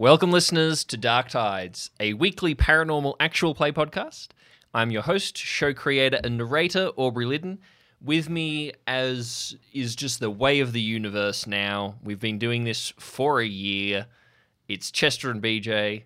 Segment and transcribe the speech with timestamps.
[0.00, 4.28] Welcome, listeners, to Dark Tides, a weekly paranormal actual play podcast.
[4.72, 7.58] I'm your host, show creator, and narrator, Aubrey Liddon.
[8.00, 12.92] With me, as is just the way of the universe now, we've been doing this
[12.96, 14.06] for a year.
[14.68, 16.04] It's Chester and BJ.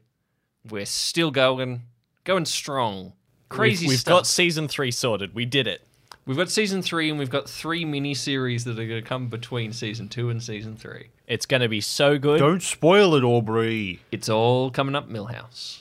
[0.70, 1.82] We're still going,
[2.24, 3.12] going strong.
[3.50, 4.20] Crazy We've, we've stuff.
[4.20, 5.34] got season three sorted.
[5.34, 5.86] We did it.
[6.24, 9.28] We've got season three, and we've got three mini series that are going to come
[9.28, 11.10] between season two and season three.
[11.32, 12.40] It's going to be so good.
[12.40, 14.00] Don't spoil it, Aubrey.
[14.12, 15.78] It's all coming up Milhouse.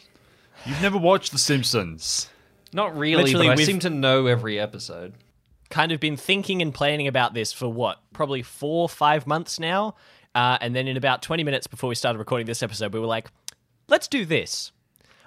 [0.65, 2.29] You've never watched The Simpsons.
[2.71, 5.13] Not really, Literally, but I we've- seem to know every episode.
[5.69, 7.99] Kind of been thinking and planning about this for what?
[8.13, 9.95] Probably four, five months now.
[10.33, 13.05] Uh, and then in about 20 minutes before we started recording this episode, we were
[13.05, 13.29] like,
[13.89, 14.71] let's do this.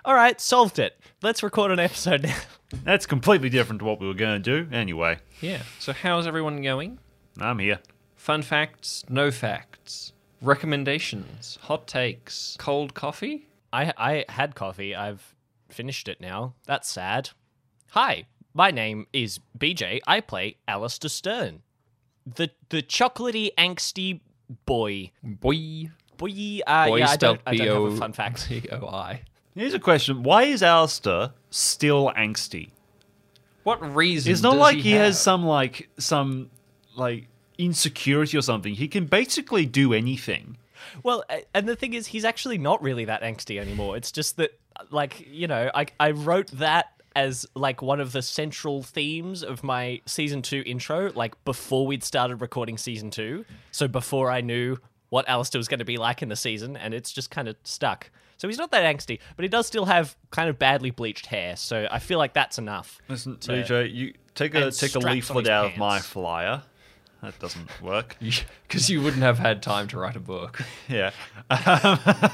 [0.07, 0.99] All right, solved it.
[1.23, 2.37] Let's record an episode now.
[2.83, 4.75] That's completely different to what we were going to do.
[4.75, 5.61] Anyway, Yeah.
[5.79, 6.99] So how's everyone going?
[7.39, 7.81] I'm here.
[8.17, 10.14] Fun facts, no facts,
[10.45, 13.49] recommendations, hot takes, cold coffee.
[13.73, 14.95] I, I had coffee.
[14.95, 15.35] I've
[15.69, 16.55] finished it now.
[16.67, 17.31] That's sad.
[17.91, 20.01] Hi, my name is BJ.
[20.07, 21.63] I play Allister Stern,
[22.27, 24.21] the the chocolatey, angsty
[24.67, 25.11] boy.
[25.23, 28.13] Boy, Boy, uh, boy yeah, I spelled don't, I B don't O have a fun
[28.13, 28.47] fact.
[28.49, 29.23] B O I.
[29.55, 32.71] Here's a question: Why is Allister still angsty?
[33.65, 34.31] What reason?
[34.31, 36.51] It's not does like he, he, has some like some
[36.97, 38.75] like insecurity or something.
[38.75, 40.57] He can basically do anything.
[41.03, 41.25] Well,
[41.55, 43.97] and the thing is, he's actually not really that angsty anymore.
[43.97, 44.59] It's just that,
[44.91, 49.63] like, you know, I I wrote that as like one of the central themes of
[49.63, 53.45] my season two intro, like before we'd started recording season two.
[53.71, 54.77] So before I knew
[55.11, 57.57] what Allister was going to be like in the season, and it's just kind of
[57.63, 58.11] stuck.
[58.37, 61.55] So he's not that angsty, but he does still have kind of badly bleached hair.
[61.57, 63.01] So I feel like that's enough.
[63.09, 66.63] Listen, to- BJ, you take a take a leaflet his out of my flyer.
[67.25, 68.17] That doesn't work.
[68.69, 70.61] because you wouldn't have had time to write a book.
[70.89, 71.11] yeah,
[71.49, 72.31] Because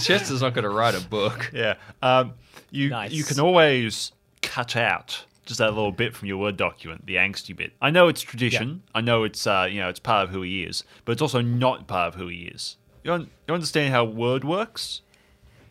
[0.06, 1.50] Chester's not going to write a book.
[1.52, 1.74] yeah.
[2.00, 2.34] Um,
[2.70, 3.12] you Nice.
[3.12, 7.54] you can always cut out just that little bit from your word document, the angsty
[7.54, 7.72] bit.
[7.82, 8.82] I know it's tradition.
[8.94, 11.40] I know it's uh, you know it's part of who he is, but it's also
[11.42, 12.76] not part of who he is.
[13.04, 15.02] You, un- you understand how word works?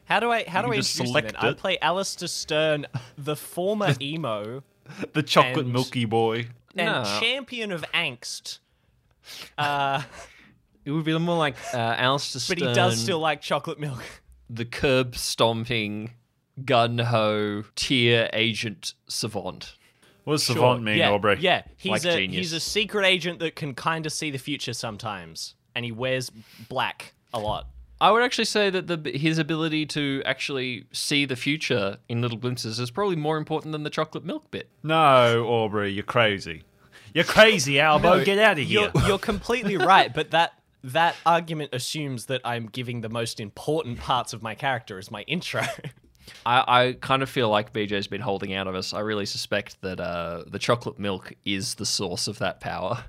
[0.05, 1.45] How do I how You do I just select then?
[1.45, 1.57] I it.
[1.57, 2.85] play Allister Stern,
[3.17, 4.63] the former emo.
[5.13, 6.47] The chocolate And- milky boy.
[6.75, 7.19] And No.
[7.19, 8.59] champion of angst.
[9.57, 10.01] Uh,
[10.83, 14.03] It would be more like uh, Allister but Stern, he does still like chocolate milk.
[14.49, 16.11] the curb stomping,
[16.65, 19.75] gun ho, tier agent savant.
[20.23, 21.37] What does savant mean, yeah, Aubrey?
[21.39, 22.37] Yeah, he's Like a genius.
[22.39, 26.31] he's a secret agent that can kind of see the future sometimes, and he wears
[26.67, 27.67] black a lot.
[28.01, 32.37] I would actually say that the his ability to actually see the future in little
[32.37, 34.69] glimpses is probably more important than the chocolate milk bit.
[34.83, 36.63] No, Aubrey, you're crazy.
[37.13, 38.17] You're crazy, Albo.
[38.17, 38.89] No, Get out of here.
[38.95, 40.53] You're, you're completely right, but that
[40.83, 45.21] that argument assumes that I'm giving the most important parts of my character as my
[45.23, 45.61] intro.
[46.45, 48.93] I, I kind of feel like BJ's been holding out of us.
[48.93, 53.03] I really suspect that uh, the chocolate milk is the source of that power.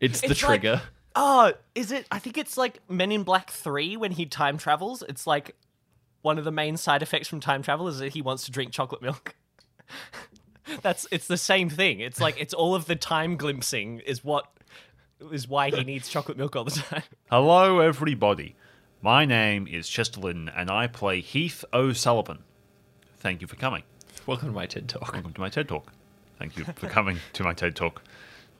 [0.00, 0.82] It's the It's like- trigger.
[1.18, 2.06] Oh, is it?
[2.10, 5.02] I think it's like Men in Black 3 when he time travels.
[5.08, 5.56] It's like
[6.20, 8.70] one of the main side effects from time travel is that he wants to drink
[8.70, 9.34] chocolate milk.
[10.82, 12.00] That's it's the same thing.
[12.00, 14.52] It's like it's all of the time glimpsing is what
[15.32, 17.02] is why he needs chocolate milk all the time.
[17.30, 18.54] Hello, everybody.
[19.00, 22.40] My name is Chester Lynn, and I play Heath O'Sullivan.
[23.20, 23.84] Thank you for coming.
[24.26, 25.12] Welcome to my TED Talk.
[25.14, 25.92] Welcome to my TED Talk.
[26.38, 28.02] Thank you for coming to my TED Talk.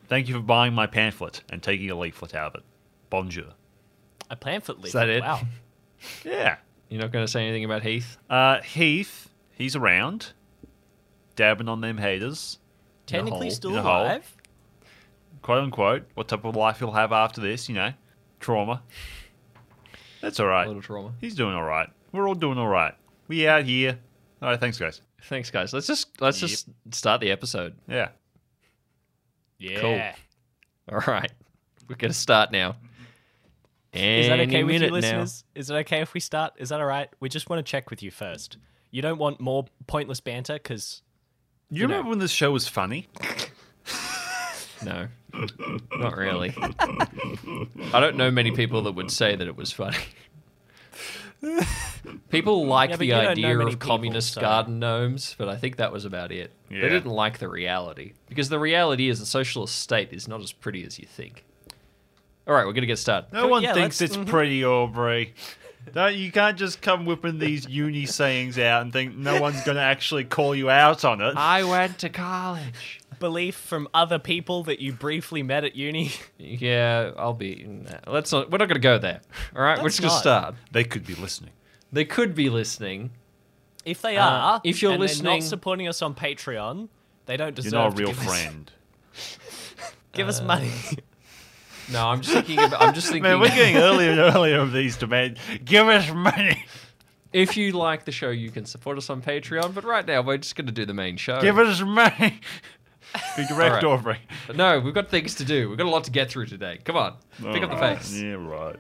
[0.09, 2.65] Thank you for buying my pamphlet and taking a leaflet out of it.
[3.11, 3.47] Bonjour.
[4.31, 4.93] A pamphlet leaf.
[4.93, 5.22] that it?
[5.22, 5.41] Wow.
[6.25, 6.56] Yeah.
[6.91, 8.19] You're not going to say anything about Heath?
[8.31, 10.33] Uh, Heath, he's around,
[11.34, 12.59] dabbing on them haters,
[13.06, 13.50] Technically hole.
[13.50, 14.03] still In a hole.
[14.03, 14.37] alive.
[15.43, 16.05] quote unquote.
[16.15, 17.93] What type of life he'll have after this, you know,
[18.41, 18.83] trauma.
[20.21, 20.65] That's all right.
[20.65, 21.12] A little trauma.
[21.21, 21.88] He's doing all right.
[22.12, 22.94] We're all doing all right.
[23.28, 23.99] We out here.
[24.43, 25.00] All right, thanks, guys.
[25.25, 25.73] Thanks, guys.
[25.73, 27.75] Let's just let's just start the episode.
[27.88, 28.11] Yeah.
[29.59, 29.81] Yeah.
[29.81, 30.97] Cool.
[30.99, 31.31] All right,
[31.89, 32.77] we're going to start now.
[33.93, 34.94] Is that okay with you, minute now.
[35.00, 35.44] listeners?
[35.55, 36.53] Is it okay if we start?
[36.58, 37.08] Is that all right?
[37.19, 38.58] We just want to check with you first.
[38.91, 41.03] You don't want more pointless banter because
[41.70, 41.94] You, You know.
[41.94, 43.08] remember when this show was funny?
[44.85, 45.08] No,
[45.99, 46.55] not really.
[46.59, 49.97] I don't know many people that would say that it was funny.
[52.31, 55.35] People like Yeah, the you don't know idea many of people, communist so- garden gnomes,
[55.38, 56.53] but I think that was about it.
[56.71, 56.81] Yeah.
[56.83, 60.53] They didn't like the reality because the reality is the socialist state is not as
[60.53, 61.44] pretty as you think.
[62.47, 63.33] All right, we're gonna get started.
[63.33, 64.29] No Cool, one yeah, thinks let's- it's mhm.
[64.29, 65.35] pretty, Aubrey.
[65.94, 69.77] No, you can't just come whipping these uni sayings out and think no one's going
[69.77, 71.35] to actually call you out on it.
[71.37, 73.00] I went to college.
[73.19, 76.11] belief from other people that you briefly met at uni?
[76.38, 77.65] Yeah, I'll be.
[77.67, 78.50] nah, let's not.
[78.50, 79.21] We're not going to go there.
[79.55, 80.43] All right, we're Let's just going to not.
[80.43, 80.55] start.
[80.73, 81.53] They could be listening.
[81.93, 83.11] They could be listening.
[83.85, 86.88] If they Uh, are, if you're and they're listening- not supporting us on Patreon,
[87.27, 88.73] they don't deserve You're not a to real give us- friend.
[90.12, 90.73] give us money.
[91.93, 92.59] No, I'm just thinking.
[92.59, 93.23] About, I'm just thinking.
[93.23, 95.41] Man, we're getting earlier and earlier of these demands.
[95.65, 96.65] Give us money.
[97.33, 99.75] if you like the show, you can support us on Patreon.
[99.75, 101.41] But right now, we're just going to do the main show.
[101.41, 102.41] Give us money.
[103.37, 103.99] Be direct All right.
[103.99, 104.19] offering.
[104.55, 105.69] No, we've got things to do.
[105.69, 106.79] We've got a lot to get through today.
[106.85, 108.12] Come on, pick up the pace.
[108.12, 108.77] Yeah, right.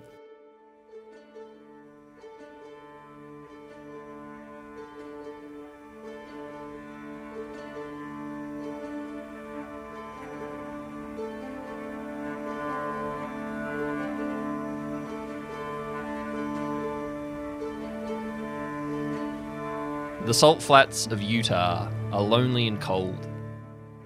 [20.26, 23.28] The salt flats of Utah are lonely and cold.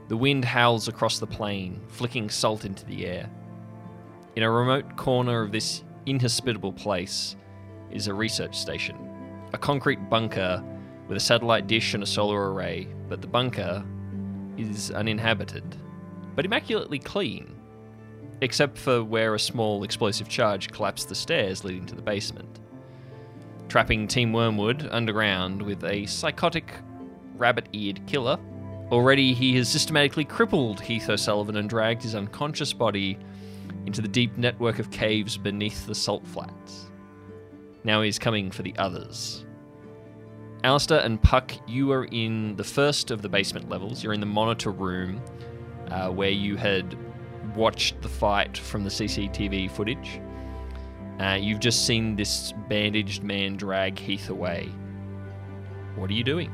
[0.08, 3.30] The wind howls across the plain, flicking salt into the air.
[4.36, 7.36] In a remote corner of this inhospitable place
[7.90, 8.98] is a research station,
[9.54, 10.62] a concrete bunker
[11.08, 13.82] with a satellite dish and a solar array, but the bunker
[14.58, 15.74] is uninhabited,
[16.36, 17.56] but immaculately clean,
[18.42, 22.60] except for where a small explosive charge collapsed the stairs leading to the basement
[23.70, 26.74] trapping Team Wormwood underground with a psychotic,
[27.36, 28.36] rabbit eared killer.
[28.90, 33.16] Already, he has systematically crippled Heath O'Sullivan and dragged his unconscious body
[33.86, 36.90] into the deep network of caves beneath the salt flats.
[37.84, 39.46] Now he's coming for the others.
[40.64, 44.02] Allister and Puck, you are in the first of the basement levels.
[44.02, 45.22] You're in the monitor room
[45.92, 46.98] uh, where you had
[47.54, 50.20] watched the fight from the CCTV footage.
[51.20, 54.70] Uh, you've just seen this bandaged man drag Heath away.
[55.94, 56.50] What are you doing?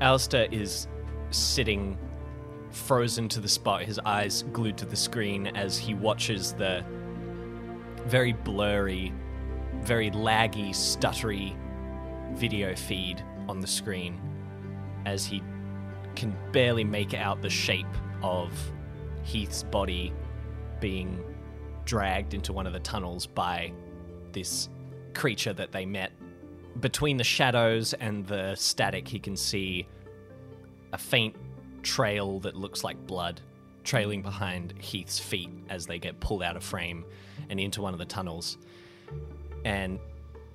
[0.00, 0.88] Allister is
[1.30, 1.98] sitting
[2.70, 6.82] frozen to the spot, his eyes glued to the screen as he watches the
[8.06, 9.12] very blurry,
[9.82, 11.54] very laggy, stuttery
[12.32, 14.18] video feed on the screen
[15.04, 15.42] as he
[16.14, 17.86] can barely make out the shape
[18.22, 18.50] of
[19.24, 20.12] Heath's body
[20.80, 21.22] being
[21.84, 23.72] dragged into one of the tunnels by
[24.32, 24.68] this
[25.14, 26.12] creature that they met
[26.80, 29.86] between the shadows and the static, he can see
[30.92, 31.34] a faint
[31.82, 33.40] trail that looks like blood
[33.84, 37.04] trailing behind Heath's feet as they get pulled out of frame
[37.48, 38.58] and into one of the tunnels.
[39.64, 39.98] And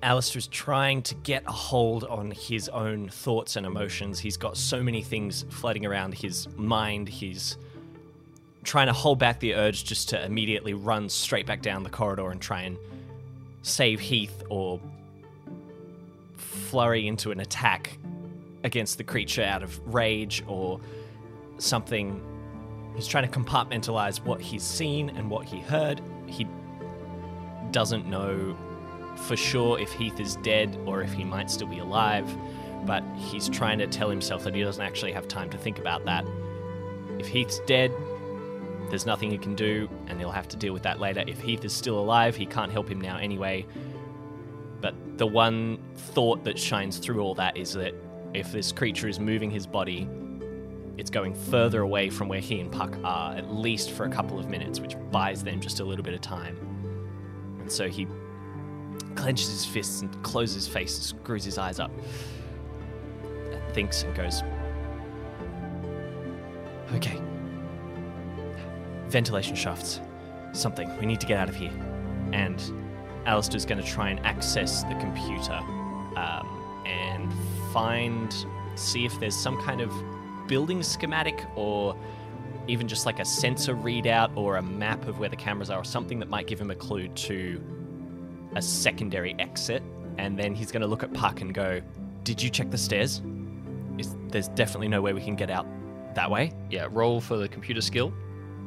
[0.02, 4.18] Allister's trying to get a hold on his own thoughts and emotions.
[4.18, 7.08] He's got so many things floating around his mind.
[7.08, 7.58] He's
[8.64, 12.30] trying to hold back the urge just to immediately run straight back down the corridor
[12.30, 12.76] and try and
[13.62, 14.80] save Heath or
[16.36, 17.98] flurry into an attack
[18.64, 20.80] against the creature out of rage or
[21.58, 22.20] something.
[22.96, 26.00] He's trying to compartmentalize what he's seen and what he heard.
[26.26, 26.46] He
[27.70, 28.56] doesn't know
[29.16, 32.28] for sure if Heath is dead or if he might still be alive,
[32.86, 36.04] but he's trying to tell himself that he doesn't actually have time to think about
[36.04, 36.24] that.
[37.18, 37.92] If Heath's dead,
[38.90, 41.24] there's nothing he can do, and he'll have to deal with that later.
[41.26, 43.66] If Heath is still alive, he can't help him now anyway.
[44.80, 47.94] But the one thought that shines through all that is that
[48.34, 50.08] if this creature is moving his body,
[50.98, 54.38] it's going further away from where he and Puck are, at least for a couple
[54.38, 56.56] of minutes, which buys them just a little bit of time.
[57.60, 58.06] And so he
[59.14, 61.90] clenches his fists and closes his face and screws his eyes up.
[63.50, 64.42] And thinks and goes,
[66.92, 67.20] Okay.
[69.14, 70.00] Ventilation shafts.
[70.50, 70.90] Something.
[70.98, 71.70] We need to get out of here.
[72.32, 72.60] And
[73.26, 75.52] Allister's going to try and access the computer
[76.16, 77.32] um, and
[77.72, 78.34] find,
[78.74, 79.92] see if there's some kind of
[80.48, 81.96] building schematic or
[82.66, 85.84] even just like a sensor readout or a map of where the cameras are or
[85.84, 87.62] something that might give him a clue to
[88.56, 89.84] a secondary exit.
[90.18, 91.80] And then he's going to look at Puck and go,
[92.24, 93.22] Did you check the stairs?
[93.96, 95.68] Is, there's definitely no way we can get out
[96.16, 96.50] that way.
[96.68, 98.12] Yeah, roll for the computer skill.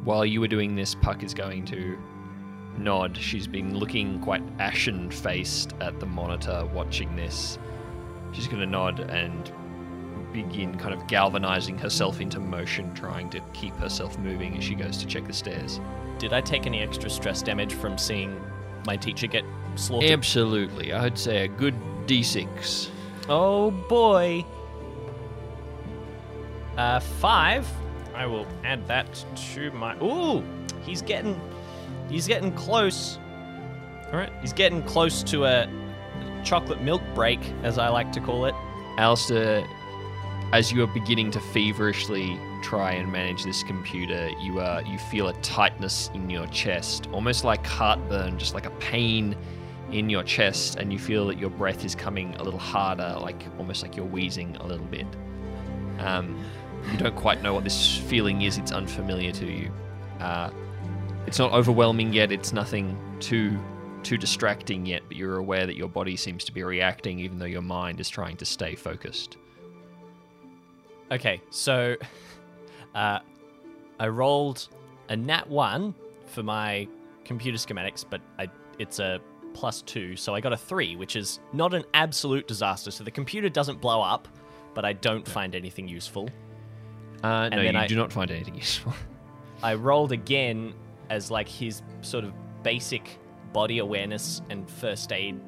[0.08, 1.98] While you were doing this, Puck is going to
[2.78, 3.18] nod.
[3.18, 7.60] She's been looking quite ashen faced at the monitor watching this.
[8.32, 9.52] She's going to nod and
[10.32, 14.96] begin kind of galvanizing herself into motion, trying to keep herself moving as she goes
[15.00, 15.82] to check the stairs.
[16.20, 18.40] Did I take any extra stress damage from seeing
[18.86, 19.44] my teacher get
[19.76, 20.10] slaughtered?
[20.10, 20.94] Absolutely.
[20.94, 22.92] I'd say a good d6.
[23.28, 24.46] Oh boy.
[26.78, 27.68] Uh, five.
[28.18, 29.96] I will add that to my.
[30.02, 30.44] Ooh,
[30.82, 31.40] he's getting,
[32.10, 33.20] he's getting close.
[34.12, 35.70] All right, he's getting close to a
[36.44, 38.56] chocolate milk break, as I like to call it.
[38.98, 39.64] Allister,
[40.52, 45.28] as you are beginning to feverishly try and manage this computer, you uh, you feel
[45.28, 49.36] a tightness in your chest, almost like heartburn, just like a pain
[49.92, 53.46] in your chest, and you feel that your breath is coming a little harder, like
[53.60, 55.06] almost like you're wheezing a little bit.
[56.00, 56.44] Um,
[56.92, 59.72] you don't quite know what this feeling is; it's unfamiliar to you.
[60.20, 60.50] Uh,
[61.26, 62.32] it's not overwhelming yet.
[62.32, 63.60] It's nothing too
[64.04, 67.46] too distracting yet, but you're aware that your body seems to be reacting, even though
[67.46, 69.38] your mind is trying to stay focused.
[71.12, 71.96] Okay, so
[72.96, 73.20] uh,
[74.00, 74.70] I rolled
[75.10, 75.94] a nat one
[76.26, 76.88] for my
[77.26, 79.20] computer schematics, but I, it's a
[79.54, 82.92] plus two, so I got a three, which is not an absolute disaster.
[82.92, 84.28] So the computer doesn't blow up,
[84.74, 86.30] but I don't find anything useful.
[87.24, 88.94] Uh, no, you I- do not find anything useful.
[89.64, 90.74] I rolled again
[91.10, 92.34] as like his sort of
[92.64, 93.18] basic
[93.54, 95.40] body awareness and first aid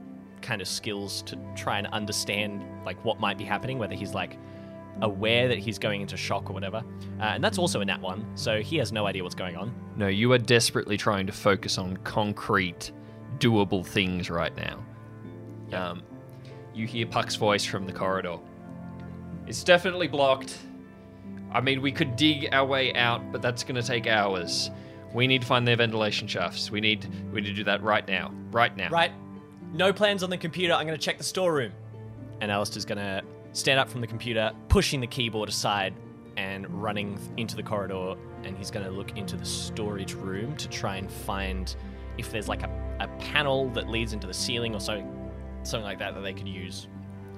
[0.41, 4.37] kind of skills to try and understand like what might be happening, whether he's like
[5.01, 6.77] aware that he's going into shock or whatever.
[7.19, 9.73] Uh, and that's also a nat one, so he has no idea what's going on.
[9.95, 12.91] no, you are desperately trying to focus on concrete,
[13.37, 14.83] doable things right now.
[15.71, 16.01] Um,
[16.73, 18.37] you hear Puck's voice from the corridor.
[19.45, 20.57] It's definitely blocked.
[21.51, 24.69] I mean, we could dig our way out, but that's going to take hours.
[25.13, 26.69] We need to find their ventilation shafts.
[26.69, 28.31] We need we need to do that right now.
[28.51, 28.89] Right now.
[28.89, 29.11] Right.
[29.73, 30.73] No plans on the computer.
[30.73, 31.71] I'm going to check the storeroom.
[32.41, 35.93] And Allister's going to stand up from the computer, pushing the keyboard aside
[36.37, 38.15] and running into the corridor.
[38.43, 41.75] And he's going to look into the storage room to try and find
[42.17, 45.31] if there's like a, a panel that leads into the ceiling or something,
[45.63, 46.87] something like that that they could use.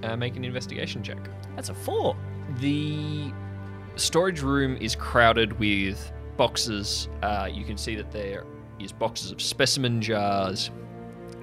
[0.03, 1.18] Uh, make an investigation check.
[1.56, 2.15] That's a four.
[2.60, 3.32] The
[3.95, 7.10] storage room is crowded with boxes.
[7.21, 8.45] Uh, you can see that there
[8.79, 10.71] is boxes of specimen jars.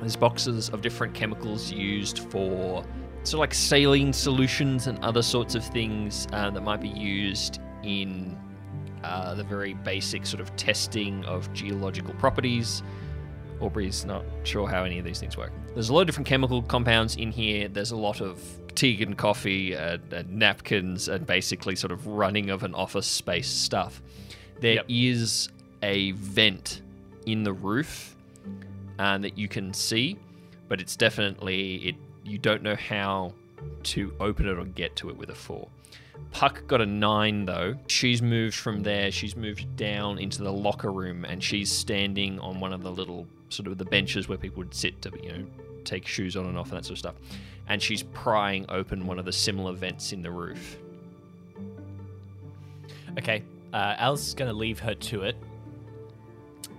[0.00, 2.84] There's boxes of different chemicals used for
[3.24, 7.60] sort of like saline solutions and other sorts of things uh, that might be used
[7.82, 8.38] in
[9.04, 12.82] uh, the very basic sort of testing of geological properties.
[13.60, 15.52] Aubrey's not sure how any of these things work.
[15.74, 17.68] There's a lot of different chemical compounds in here.
[17.68, 18.40] There's a lot of
[18.74, 23.48] tea and coffee and, and napkins and basically sort of running of an office space
[23.48, 24.00] stuff.
[24.60, 25.48] There is
[25.82, 25.90] Yep.
[25.90, 26.82] a vent
[27.26, 28.16] in the roof
[28.98, 30.16] uh, that you can see,
[30.68, 31.96] but it's definitely it.
[32.24, 33.32] You don't know how
[33.84, 35.68] to open it or get to it with a four.
[36.32, 37.76] Puck got a nine though.
[37.86, 39.10] She's moved from there.
[39.12, 43.26] She's moved down into the locker room, and she's standing on one of the little
[43.48, 45.44] sort of the benches where people would sit to you know
[45.84, 47.14] take shoes on and off and that sort of stuff.
[47.68, 50.78] And she's prying open one of the similar vents in the roof.
[53.18, 53.42] Okay.
[53.72, 55.36] Uh, Alice is going to leave her to it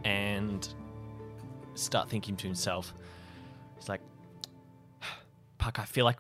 [0.04, 0.68] and
[1.76, 2.94] start thinking to himself.
[3.78, 4.02] He's like,
[5.58, 6.18] Puck, I feel like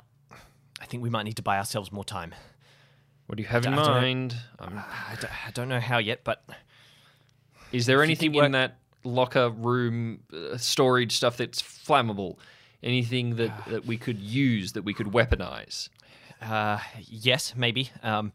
[0.81, 2.35] I think we might need to buy ourselves more time.
[3.27, 3.85] What do you have in I know.
[3.85, 4.35] mind?
[4.59, 6.43] I don't, I don't know how yet, but
[7.71, 12.37] Is there anything in that locker room uh, storage stuff that's flammable?
[12.81, 15.89] Anything that, that we could use that we could weaponize?
[16.41, 17.91] uh, yes, maybe.
[18.03, 18.31] Um,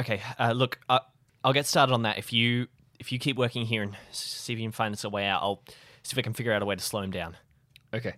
[0.00, 1.00] okay, uh, look, uh,
[1.44, 2.18] I'll get started on that.
[2.18, 2.68] If you
[2.98, 5.42] if you keep working here and see if you can find us a way out,
[5.42, 5.62] I'll
[6.02, 7.36] see if I can figure out a way to slow him down.
[7.94, 8.14] Okay.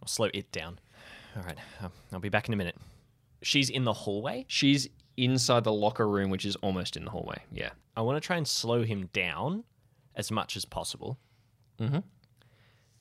[0.00, 0.78] Or slow it down.
[1.36, 2.76] All right, uh, I'll be back in a minute.
[3.42, 4.46] She's in the hallway.
[4.48, 7.42] She's inside the locker room, which is almost in the hallway.
[7.52, 7.70] Yeah.
[7.96, 9.64] I want to try and slow him down
[10.16, 11.18] as much as possible.
[11.78, 12.04] Mhm.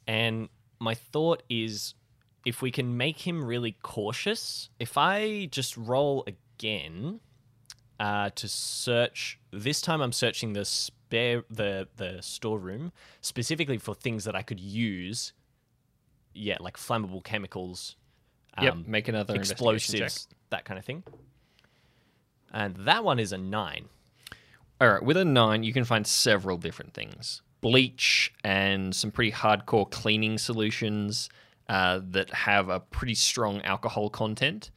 [0.08, 1.94] And my thought is
[2.46, 7.22] if we can make him really cautious, if I just roll again
[8.00, 12.92] uh, to search, this time I'm searching the spare the the storeroom
[13.22, 15.34] specifically for things that I could use.
[16.34, 17.96] Yeah, like flammable chemicals,
[18.60, 18.74] yep.
[18.74, 21.04] um, Make another explosives, that kind of thing.
[22.52, 23.90] And that one is a nine.
[24.84, 29.32] All right, with a nine, you can find several different things bleach and some pretty
[29.32, 31.30] hardcore cleaning solutions
[31.70, 34.72] uh, that have a pretty strong alcohol content.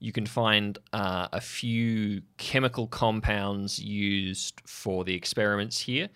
[0.00, 6.08] You can find uh, a few chemical compounds used for the experiments here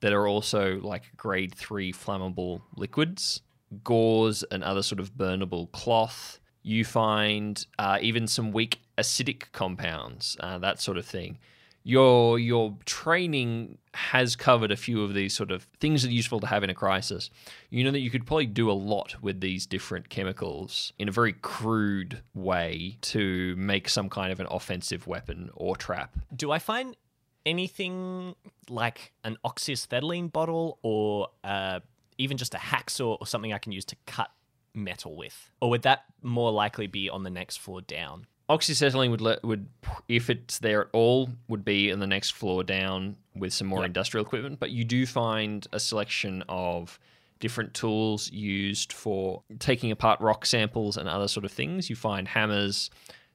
[0.00, 3.42] that are also like grade three flammable liquids,
[3.82, 6.40] gauze, and other sort of burnable cloth.
[6.62, 11.36] You find uh, even some weak acidic compounds, uh, that sort of thing
[11.84, 16.40] your your training has covered a few of these sort of things that are useful
[16.40, 17.30] to have in a crisis.
[17.70, 21.12] You know that you could probably do a lot with these different chemicals in a
[21.12, 26.16] very crude way to make some kind of an offensive weapon or trap.
[26.34, 26.96] Do I find
[27.44, 28.34] anything
[28.70, 31.80] like an oxyacetylene bottle or uh,
[32.16, 34.30] even just a hacksaw or something I can use to cut
[34.72, 35.50] metal with?
[35.60, 38.26] Or would that more likely be on the next floor down?
[38.56, 39.66] Oxyacetylene would let would
[40.08, 43.80] if it's there at all would be in the next floor down with some more
[43.80, 43.86] Yep.
[43.86, 44.60] industrial equipment.
[44.60, 46.98] But you do find a selection of
[47.40, 51.90] different tools used for taking apart rock samples and other sort of things.
[51.90, 52.90] You find hammers,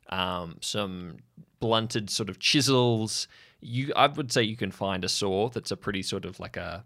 [0.09, 1.17] um, some
[1.59, 3.27] blunted sort of chisels.
[3.61, 6.57] You, I would say, you can find a saw that's a pretty sort of like
[6.57, 6.85] a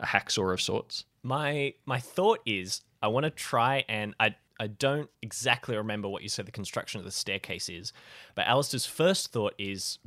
[0.00, 1.04] a hacksaw of sorts.
[1.22, 6.22] My my thought is I want to try and I I don't exactly remember what
[6.22, 7.92] you said the construction of the staircase is,
[8.34, 9.98] but Allister's first thought is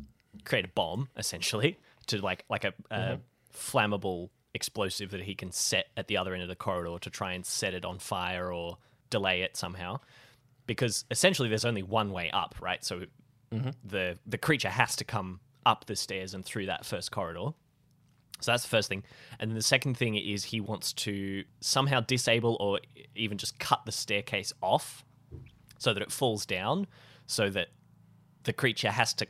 [0.45, 1.77] create a bomb essentially
[2.07, 3.21] to like like a, a mm-hmm.
[3.53, 7.33] flammable explosive that he can set at the other end of the corridor to try
[7.33, 8.77] and set it on fire or
[9.09, 9.99] delay it somehow.
[10.65, 12.83] Because essentially there's only one way up, right?
[12.83, 13.03] So
[13.53, 13.69] mm-hmm.
[13.83, 17.49] the the creature has to come up the stairs and through that first corridor.
[18.39, 19.03] So that's the first thing.
[19.39, 22.79] And then the second thing is he wants to somehow disable or
[23.15, 25.03] even just cut the staircase off
[25.79, 26.87] so that it falls down
[27.25, 27.67] so that
[28.43, 29.27] the creature has to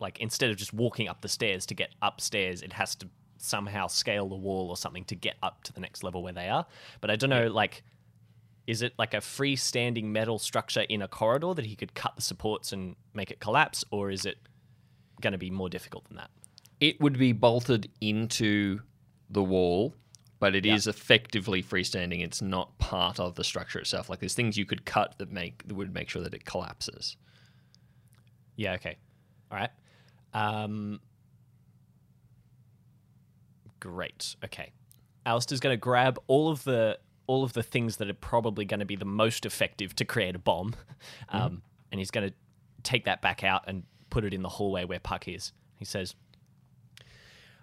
[0.00, 3.86] like instead of just walking up the stairs to get upstairs, it has to somehow
[3.86, 6.66] scale the wall or something to get up to the next level where they are.
[7.00, 7.82] But I don't know like
[8.66, 12.22] is it like a freestanding metal structure in a corridor that he could cut the
[12.22, 14.36] supports and make it collapse or is it
[15.22, 16.30] going to be more difficult than that?
[16.80, 18.80] It would be bolted into
[19.30, 19.94] the wall,
[20.38, 22.22] but it is effectively freestanding.
[22.22, 24.08] It's not part of the structure itself.
[24.08, 27.16] Like there's things you could cut that make that would make sure that it collapses.
[28.56, 28.96] Yeah, okay.
[29.50, 29.70] All right.
[30.34, 31.00] Um,
[33.80, 34.36] great.
[34.44, 34.72] Okay.
[35.26, 38.80] Allister's going to grab all of the all of the things that are probably going
[38.80, 40.74] to be the most effective to create a bomb,
[41.28, 42.34] um, and he's going to
[42.82, 45.52] take that back out and put it in the hallway where Puck is.
[45.76, 46.14] He says,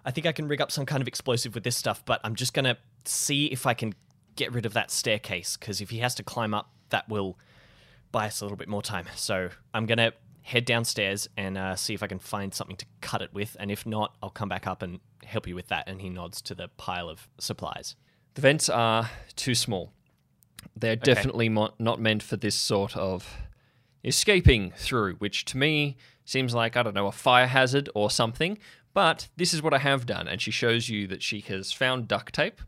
[0.06, 2.34] "I think I can rig up some kind of explosive with this stuff, but I'm
[2.34, 3.92] just going to see if I can
[4.36, 7.38] get rid of that staircase because if he has to climb up, that will
[8.12, 9.06] buy us a little bit more time.
[9.16, 13.20] So I'm gonna head downstairs and uh, see if I can find something to cut
[13.22, 15.88] it with, and if not, I'll come back up and help you with that.
[15.88, 17.96] And he nods to the pile of supplies.
[18.34, 19.92] The vents are too small.
[20.76, 23.28] They're definitely mo- not meant for this sort of
[24.04, 28.58] escaping through, which to me seems like, I don't know, a fire hazard or something.
[28.96, 30.26] But this is what I have done.
[30.26, 32.62] And she shows you that she has found duct tape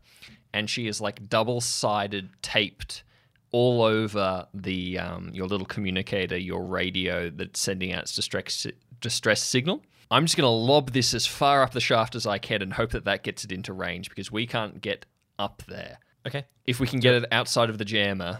[0.53, 3.01] and she is like double sided taped
[3.49, 8.67] all over the um, your little communicator, your radio that's sending out its distress,
[9.01, 9.81] distress signal.
[10.11, 12.73] I'm just going to lob this as far up the shaft as I can and
[12.73, 15.07] hope that that gets it into range because we can't get
[15.39, 15.97] up there.
[16.27, 16.45] Okay.
[16.67, 18.37] If we can get it outside of the jammer,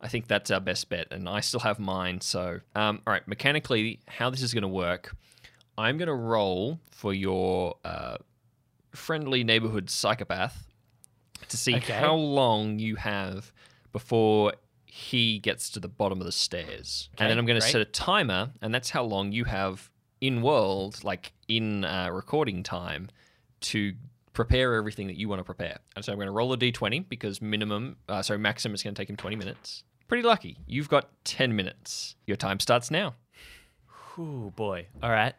[0.00, 1.12] I think that's our best bet.
[1.12, 2.22] And I still have mine.
[2.22, 5.14] So, um, all right, mechanically, how this is going to work,
[5.76, 8.18] I'm going to roll for your uh,
[8.94, 10.66] friendly neighborhood psychopath
[11.48, 11.92] to see Okay.
[11.94, 13.52] how long you have
[13.92, 14.52] before
[14.86, 17.08] he gets to the bottom of the stairs.
[17.18, 20.40] and then I'm going to set a timer, and that's how long you have in
[20.42, 23.08] world, like in uh, recording time,
[23.62, 23.94] to
[24.32, 25.78] prepare everything that you want to prepare.
[25.96, 28.94] And so I'm going to roll a d20 because minimum, uh, sorry, maximum is going
[28.94, 29.82] to take him 20 minutes.
[30.06, 30.58] Pretty lucky.
[30.66, 32.14] You've got 10 minutes.
[32.26, 33.14] Your time starts now.
[34.18, 34.86] Ooh boy.
[35.02, 35.34] All right.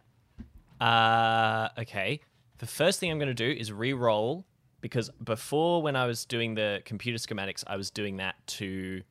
[0.79, 2.21] Uh, okay.
[2.57, 4.45] The first thing I'm going to do is re-roll
[4.81, 9.01] because before when I was doing the computer schematics, I was doing that to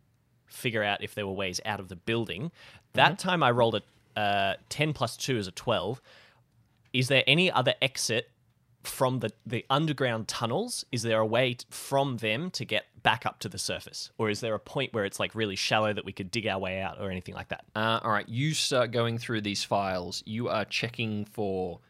[0.47, 2.53] figure out if there were ways out of the building.
[2.93, 3.83] That time I rolled a
[4.19, 6.01] uh, 10 plus 2 is a 12.
[6.93, 8.31] Is there any other exit
[8.87, 10.85] from the, the underground tunnels?
[10.93, 14.11] Is there a way t- from them to get back up to the surface?
[14.19, 16.59] Or is there a point where it's like really shallow that we could dig our
[16.59, 17.65] way out or anything like that?
[17.75, 20.23] Uh, all right, you start going through these files.
[20.27, 21.81] You are checking for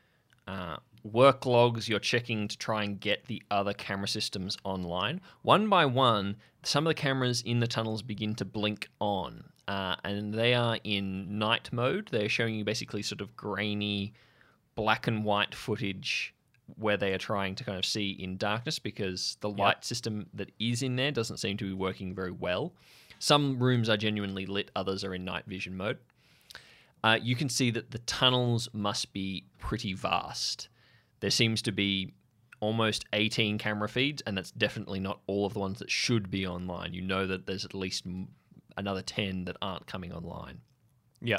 [0.46, 1.88] uh, work logs.
[1.88, 5.20] You're checking to try and get the other camera systems online.
[5.42, 9.96] One by one, some of the cameras in the tunnels begin to blink on, uh,
[10.04, 12.09] and they are in night mode.
[12.11, 14.14] They're showing you basically sort of grainy,
[14.74, 16.35] black and white footage
[16.77, 20.50] where they are trying to kind of see in darkness because the light system that
[20.59, 22.72] is in there doesn't seem to be working very well.
[23.18, 25.98] Some rooms are genuinely lit, others are in night vision mode.
[27.03, 30.68] Uh, you can see that the tunnels must be pretty vast.
[31.20, 32.14] There seems to be
[32.61, 36.46] almost 18 camera feeds, and that's definitely not all of the ones that should be
[36.46, 36.94] online.
[36.94, 38.29] You know that there's at least m-
[38.79, 40.61] another 10 that aren't coming online.
[41.20, 41.37] Yeah.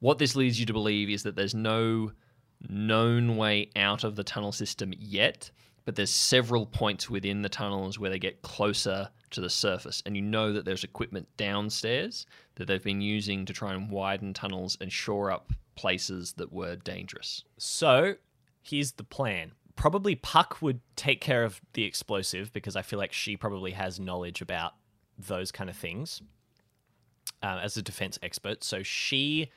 [0.00, 2.12] What this leads you to believe is that there's no
[2.68, 5.50] known way out of the tunnel system yet,
[5.84, 10.16] but there's several points within the tunnels where they get closer to the surface, and
[10.16, 14.76] you know that there's equipment downstairs that they've been using to try and widen tunnels
[14.80, 17.44] and shore up places that were dangerous.
[17.58, 18.14] So
[18.62, 19.52] here's the plan.
[19.74, 23.98] Probably Puck would take care of the explosive because I feel like she probably has
[23.98, 24.74] knowledge about
[25.18, 26.20] those kind of things
[27.42, 28.62] uh, as a defense expert.
[28.62, 29.50] So she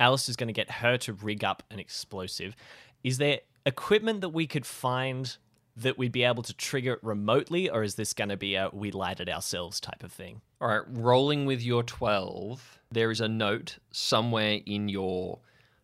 [0.00, 2.56] Allister's going to get her to rig up an explosive.
[3.02, 5.36] Is there equipment that we could find
[5.76, 8.70] that we'd be able to trigger it remotely, or is this going to be a
[8.72, 10.40] we light it ourselves type of thing?
[10.60, 15.40] All right, rolling with your 12, there is a note somewhere in your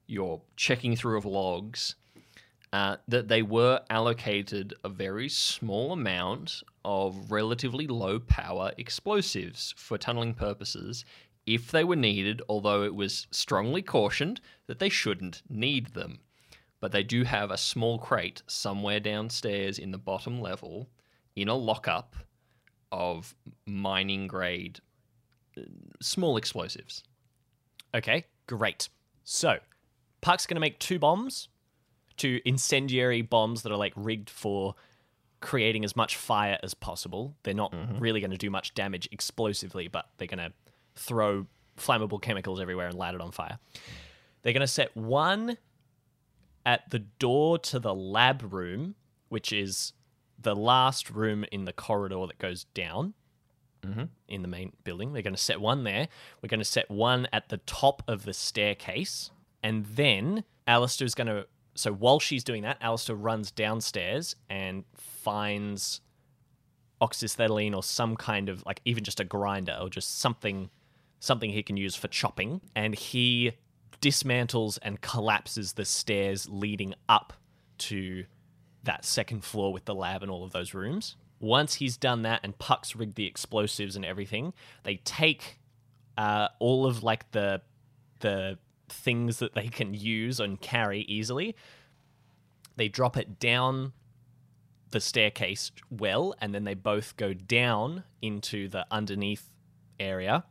[0.07, 1.95] your checking through of logs
[2.73, 9.99] uh, that they were allocated a very small amount of relatively low power explosives for
[9.99, 11.05] tunneling purposes
[11.47, 16.21] if they were needed, although it was strongly cautioned that they shouldn't need them.
[16.81, 20.89] But they do have a small crate somewhere downstairs in the bottom level
[21.37, 22.17] in a lockup
[22.93, 23.35] of
[23.67, 24.81] mining grade
[25.57, 25.63] uh,
[26.01, 27.05] small explosives.
[27.95, 28.89] Okay, great.
[29.25, 29.59] So,
[30.21, 31.49] Puck's going to make two bombs,
[32.17, 34.75] two incendiary bombs that are like rigged for
[35.41, 37.35] creating as much fire as possible.
[37.43, 40.53] They're not really going to do much damage explosively, but they're going to
[40.95, 43.59] throw flammable chemicals everywhere and light it on fire.
[44.43, 45.57] They're going to set one
[46.65, 48.95] at the door to the lab room,
[49.29, 49.93] which is
[50.39, 53.15] the last room in the corridor that goes down
[53.83, 54.05] mm-hmm.
[54.29, 55.13] in the main building.
[55.13, 56.09] They're going to set one there.
[56.43, 59.31] We're going to set one at the top of the staircase.
[59.63, 61.47] And then Allister's going to.
[61.75, 66.01] So while she's doing that, Allister runs downstairs and finds
[67.01, 70.69] oxyacetylene or some kind of like even just a grinder or just something
[71.21, 73.53] something he can use for chopping and he
[74.01, 77.35] dismantles and collapses the stairs leading up
[77.77, 78.25] to
[78.83, 81.17] that second floor with the lab and all of those rooms.
[81.39, 84.53] Once he's done that and Puck's rigged the explosives and everything,
[84.83, 85.61] they take
[86.19, 87.63] uh, all of like the
[88.21, 91.55] the things that they can use and carry easily.
[92.77, 93.93] They drop it down
[94.91, 99.49] the staircase well, and then they both go down into the underneath
[99.99, 100.45] area.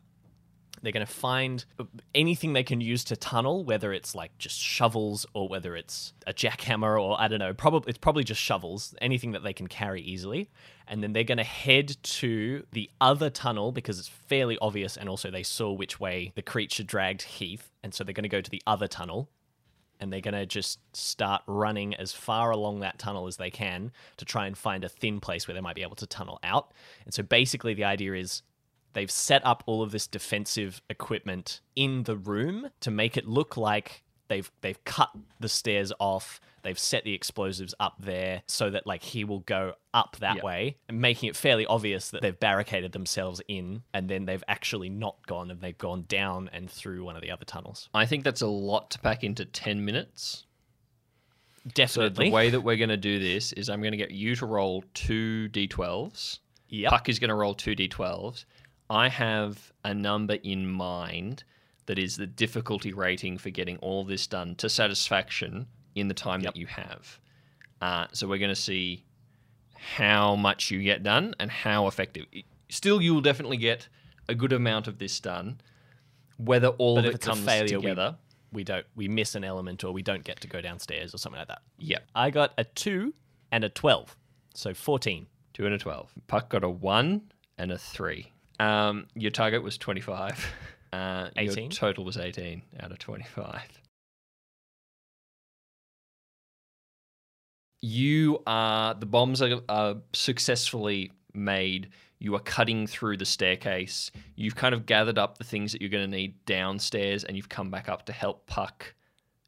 [0.82, 4.60] They're going to find uh, anything they can use to tunnel, whether it's like just
[4.60, 7.54] shovels or whether it's a jackhammer or I don't know.
[7.54, 10.50] Probably it's probably just shovels, anything that they can carry easily.
[10.88, 15.08] And then they're going to head to the other tunnel because it's fairly obvious, and
[15.08, 18.42] also they saw which way the creature dragged Heath, and so they're going to go
[18.42, 19.30] to the other tunnel
[20.00, 23.92] and they're going to just start running as far along that tunnel as they can
[24.18, 26.74] to try and find a thin place where they might be able to tunnel out.
[27.04, 28.42] And so basically, the idea is
[28.94, 33.56] they've set up all of this defensive equipment in the room to make it look
[33.58, 38.86] like they've they've cut the stairs off they've set the explosives up there so that
[38.86, 40.44] like he will go up that Yep.
[40.44, 45.16] way making it fairly obvious that they've barricaded themselves in and then they've actually not
[45.26, 48.42] gone and they've gone down and through one of the other tunnels I think that's
[48.42, 50.46] a lot to pack into 10 minutes.
[51.74, 54.12] definitely So the way that we're going to do this is I'm going to get
[54.12, 56.40] you to roll two d12s.
[56.70, 56.92] Yep.
[56.92, 58.46] Puck is going to roll two d12s.
[58.90, 61.44] I have a number in mind
[61.86, 66.42] that is the difficulty rating for getting all this done to satisfaction in the time
[66.42, 66.54] Yep.
[66.54, 67.20] that you have.
[67.82, 69.06] Uh, so we're going to see
[69.76, 72.26] how much you get done and how effective.
[72.70, 73.88] Still, you will definitely get
[74.28, 75.62] a good amount of this done.
[76.38, 78.16] Whether all but of it comes failure together,
[78.52, 81.18] we, we don't we miss an element or we don't get to go downstairs or
[81.18, 83.14] something like that yeah, i got a 2
[83.52, 84.16] and a 12
[84.54, 86.14] so 14 Two and a 12.
[86.28, 87.22] Puck got a 1
[87.58, 88.32] and a 3.
[88.60, 90.46] Um, your target was 25.
[90.92, 91.66] Uh, 18?
[91.66, 93.62] Your total was 18 out of 25.
[97.84, 101.90] You are, the bombs are, are successfully made.
[102.18, 104.10] You are cutting through the staircase.
[104.36, 107.50] You've kind of gathered up the things that you're going to need downstairs and you've
[107.50, 108.96] come back up to help Puck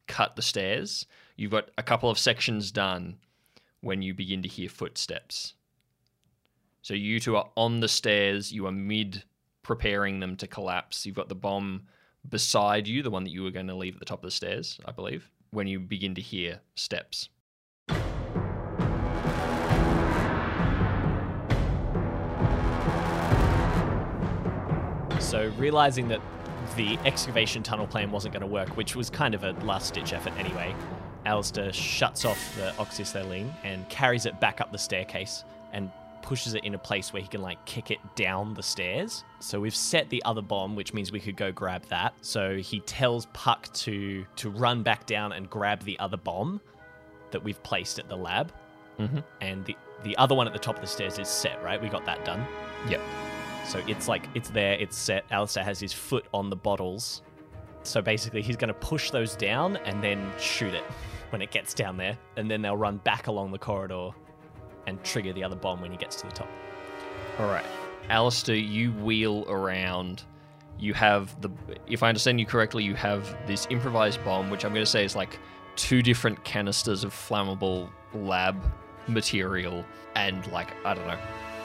[0.08, 1.06] cut the stairs.
[1.36, 3.18] You've got a couple of sections done
[3.82, 5.56] when you begin to hear footsteps.
[6.84, 8.52] So you two are on the stairs.
[8.52, 9.24] You are mid
[9.62, 11.06] preparing them to collapse.
[11.06, 11.84] You've got the bomb
[12.28, 14.32] beside you, the one that you were going to leave at the top of the
[14.32, 17.30] stairs, I believe, when you begin to hear steps.
[25.20, 26.20] So realizing that
[26.76, 30.34] the excavation tunnel plan wasn't going to work, which was kind of a last-ditch effort
[30.36, 30.74] anyway,
[31.28, 36.64] Allister shuts off the oxyacetylene and carries it back up the staircase and pushes it
[36.64, 39.24] in a place where he can like kick it down the stairs.
[39.40, 42.14] So we've set the other bomb, which means we could go grab that.
[42.22, 46.62] So he tells Puck to to run back down and grab the other bomb
[47.32, 48.52] that we've placed at the lab.
[49.00, 49.20] Mm-hmm.
[49.42, 51.82] And the the other one at the top of the stairs is set, right?
[51.82, 52.46] We got that done.
[52.90, 53.02] Yep.
[53.68, 55.26] So it's like it's there, it's set.
[55.32, 57.22] Allister has his foot on the bottles.
[57.84, 60.84] So basically, he's going to push those down and then shoot it
[61.32, 64.12] when it gets down there, and then they'll run back along the corridor
[64.88, 66.50] and trigger the other bomb when he gets to the top.
[67.40, 67.66] All right.
[68.10, 70.24] Allister, you wheel around.
[70.80, 71.50] You have the,
[71.88, 75.06] if I understand you correctly, you have this improvised bomb, which I'm going to say
[75.06, 75.40] is like
[75.76, 78.62] two different canisters of flammable lab
[79.08, 81.20] material and like I don't know,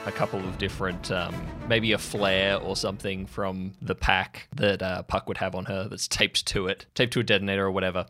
[0.05, 1.35] a couple of different, um,
[1.67, 5.87] maybe a flare or something from the pack that uh, Puck would have on her
[5.89, 8.05] that's taped to it, taped to a detonator or whatever.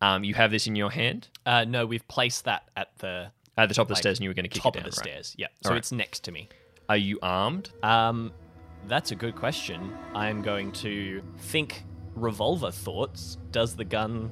[0.00, 3.68] Um, you have this in your hand Uh, no, we've placed that at the at
[3.68, 4.88] the top of the like, stairs, and you were going to kick top it down.
[4.88, 5.06] of the right?
[5.06, 5.34] stairs.
[5.38, 5.78] Yeah, so Alright.
[5.78, 6.48] it's next to me.
[6.88, 7.70] Are you armed?
[7.82, 8.32] Um,
[8.88, 9.96] that's a good question.
[10.14, 13.38] I'm going to think revolver thoughts.
[13.52, 14.30] Does the gun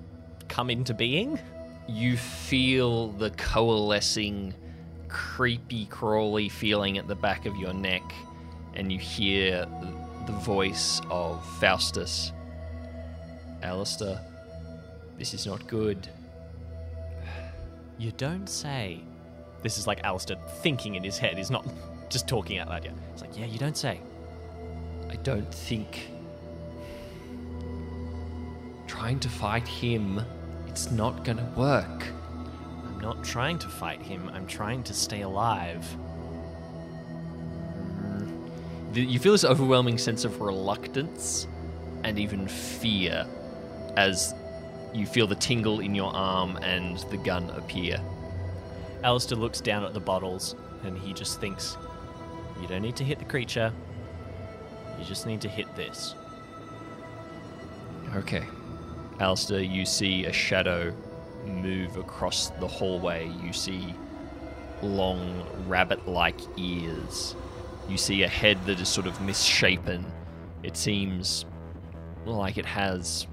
[0.49, 1.39] come into being?
[1.89, 4.55] you feel the coalescing,
[5.09, 8.03] creepy, crawly feeling at the back of your neck,
[8.75, 9.67] and you hear
[10.27, 12.33] the voice of Faustus.
[13.63, 14.21] Allister,
[15.17, 16.09] this is not good.
[17.97, 19.01] You don't say.
[19.63, 21.37] This is like Allister thinking in his head.
[21.37, 21.67] He's not
[22.09, 22.95] just talking out loud yet.
[23.13, 24.01] It's like, yeah, you don't say.
[25.11, 26.11] I don't think.
[28.87, 30.21] Trying to fight him,
[30.67, 32.07] it's not gonna work.
[32.87, 34.31] I'm not trying to fight him.
[34.33, 35.87] I'm trying to stay alive.
[38.95, 41.47] You feel this overwhelming sense of reluctance
[42.05, 43.27] and even fear
[43.97, 44.35] as
[44.95, 48.01] you feel the tingle in your arm and the gun appear.
[49.03, 51.77] Allister looks down at the bottles and he just thinks,
[52.61, 53.73] you don't need to hit the creature.
[54.99, 56.15] You just need to hit this.
[58.15, 58.45] Okay.
[59.21, 60.93] Allister, you see a shadow
[61.47, 63.31] move across the hallway.
[63.43, 63.95] You see
[64.83, 67.35] long, rabbit like ears.
[67.89, 70.05] You see a head that is sort of misshapen.
[70.63, 71.45] It seems
[72.27, 73.27] like it has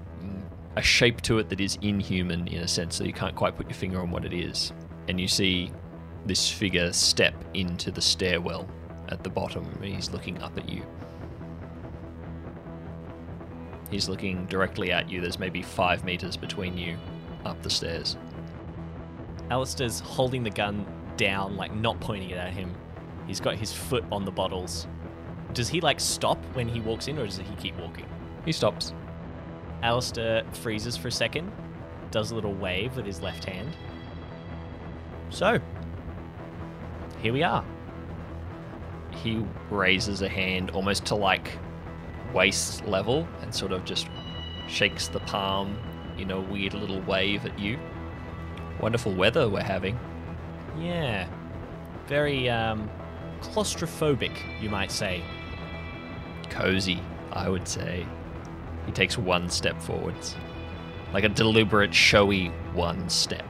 [0.76, 3.68] a shape to it that is inhuman in a sense, so you can't quite put
[3.68, 4.72] your finger on what it is.
[5.08, 5.72] And you see
[6.24, 8.68] this figure step into the stairwell
[9.08, 9.66] at the bottom.
[9.82, 10.84] He's looking up at you.
[13.90, 15.20] He's looking directly at you.
[15.20, 16.96] There's maybe five meters between you
[17.44, 18.16] up the stairs.
[19.50, 20.84] Allister's holding the gun
[21.16, 22.74] down, like not pointing it at him.
[23.26, 24.88] He's got his foot on the bottles.
[25.54, 28.06] Does he like stop when he walks in or does he keep walking?
[28.44, 28.92] He stops.
[29.82, 31.52] Allister freezes for a second,
[32.10, 33.76] does a little wave with his left hand.
[35.30, 35.58] So,
[37.20, 37.64] here we are.
[39.10, 41.58] He raises a hand almost to like
[42.32, 44.08] waist level and sort of just
[44.68, 45.78] shakes the palm
[46.18, 47.78] in a weird little wave at you.
[48.80, 49.98] Wonderful weather we're having.
[50.78, 51.28] Yeah.
[52.06, 52.90] Very um,
[53.40, 55.22] claustrophobic, you might say.
[56.50, 57.00] Cozy,
[57.32, 58.06] I would say.
[58.84, 60.36] He takes one step forwards.
[61.12, 63.44] Like a deliberate, showy one step.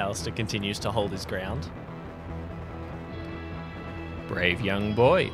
[0.00, 1.70] Allister continues to hold his ground.
[4.26, 5.30] Brave young boy.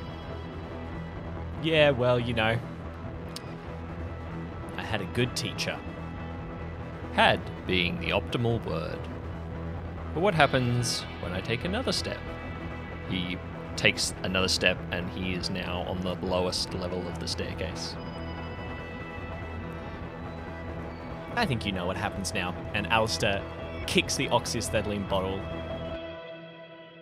[1.63, 2.59] Yeah, well, you know.
[4.77, 5.79] I had a good teacher.
[7.13, 8.99] Had being the optimal word.
[10.13, 12.19] But what happens when I take another step?
[13.09, 13.39] He
[13.77, 17.95] takes another step and he is now on the lowest level of the staircase.
[21.37, 22.55] I think you know what happens now.
[22.75, 23.43] And Allister
[23.87, 25.41] kicks the oxyacetylene bottle.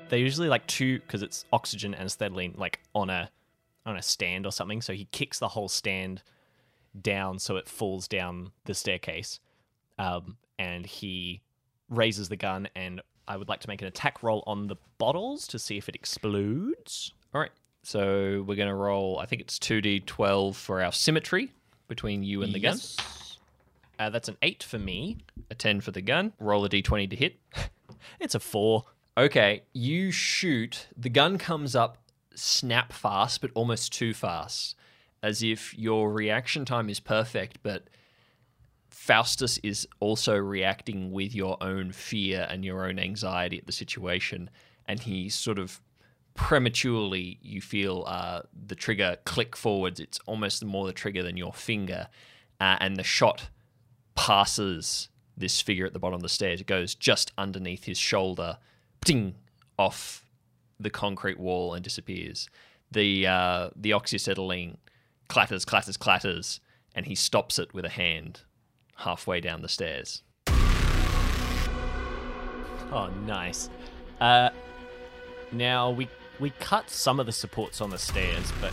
[0.08, 3.30] They're usually like two because it's oxygen and acetylene, like on a
[3.86, 4.80] on a stand or something.
[4.80, 6.22] So he kicks the whole stand
[7.00, 9.40] down so it falls down the staircase.
[9.98, 11.42] Um, and he
[11.88, 15.46] raises the gun and I would like to make an attack roll on the bottles
[15.48, 17.12] to see if it explodes.
[17.34, 17.50] All right.
[17.82, 21.52] So we're going to roll, I think it's 2d12 for our symmetry
[21.88, 22.78] between you and the gun.
[23.98, 25.18] Uh, that's an eight for me.
[25.50, 26.32] A 10 for the gun.
[26.38, 27.36] Roll a d20 to hit.
[28.20, 28.84] It's a four.
[29.16, 30.88] Okay, you shoot.
[30.96, 31.98] The gun comes up
[32.34, 34.76] snap fast, but almost too fast,
[35.22, 37.88] as if your reaction time is perfect, but
[38.90, 44.50] Faustus is also reacting with your own fear and your own anxiety at the situation,
[44.86, 45.80] and he sort of
[46.34, 50.00] prematurely you feel uh, the trigger click forwards.
[50.00, 52.08] It's almost more the trigger than your finger,
[52.60, 53.48] uh, and the shot
[54.14, 56.60] passes this figure at the bottom of the stairs.
[56.60, 58.58] It goes just underneath his shoulder,
[59.04, 59.34] ding,
[59.78, 60.24] off
[60.78, 62.48] the concrete wall and disappears.
[62.90, 64.76] The uh, the oxyacetylene
[65.28, 66.60] clatters, clatters, clatters,
[66.94, 68.42] and he stops it with a hand
[68.96, 70.22] halfway down the stairs.
[72.92, 73.68] Oh, nice.
[74.20, 74.50] Uh,
[75.50, 78.72] now we we cut some of the supports on the stairs, but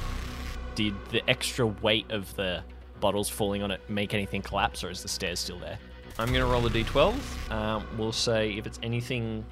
[0.76, 2.64] did the extra weight of the
[3.02, 5.78] bottles falling on it make anything collapse, or is the stairs still there?
[6.18, 7.52] I'm going to roll a d12.
[7.52, 9.44] Um, we'll say if it's anything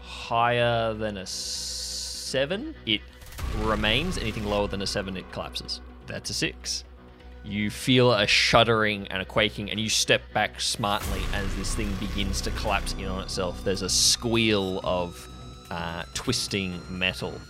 [0.00, 3.00] higher than a seven, it
[3.58, 4.18] remains.
[4.18, 5.80] Anything lower than a seven, it collapses.
[6.06, 6.84] That's a six.
[7.44, 11.92] You feel a shuddering and a quaking, and you step back smartly as this thing
[12.00, 13.62] begins to collapse in on itself.
[13.62, 15.28] There's a squeal of
[15.70, 17.40] uh, twisting metal.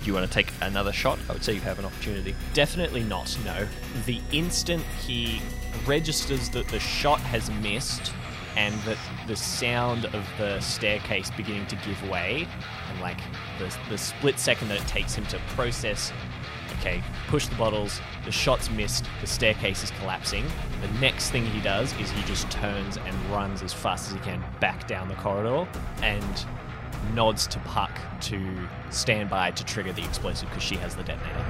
[0.00, 1.18] Do you want to take another shot?
[1.28, 2.34] I would say you have an opportunity.
[2.54, 3.66] Definitely not, no.
[4.06, 5.42] The instant he
[5.86, 8.12] registers that the shot has missed
[8.56, 12.48] and that the sound of the staircase beginning to give way,
[12.90, 13.18] and like
[13.58, 16.12] the, the split second that it takes him to process,
[16.80, 20.44] okay, push the bottles, the shot's missed, the staircase is collapsing.
[20.80, 24.20] The next thing he does is he just turns and runs as fast as he
[24.20, 25.68] can back down the corridor
[26.02, 26.46] and
[27.14, 27.90] nods to Puck
[28.22, 31.44] to stand by to trigger the explosive because she has the detonator.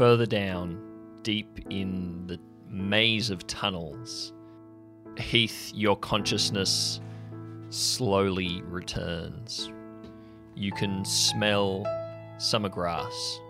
[0.00, 0.80] Further down,
[1.22, 4.32] deep in the maze of tunnels,
[5.18, 7.02] Heath, your consciousness
[7.68, 9.70] slowly returns.
[10.54, 11.84] You can smell
[12.38, 13.40] summer grass.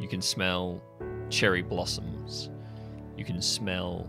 [0.00, 0.80] You can smell
[1.28, 2.48] cherry blossoms.
[3.18, 4.08] You can smell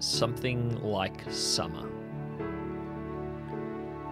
[0.00, 1.88] something like summer.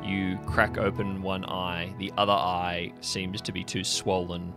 [0.03, 4.55] You crack open one eye, the other eye seems to be too swollen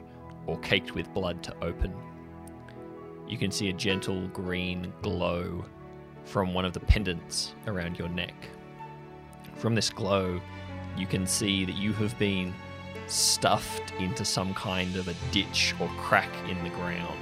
[0.48, 1.94] or caked with blood to open.
[3.28, 5.66] You can see a gentle green glow
[6.24, 8.34] from one of the pendants around your neck.
[9.56, 10.42] From this glow,
[10.98, 12.54] you can see that you have been
[13.08, 17.18] stuffed into some kind of a ditch or crack in the ground.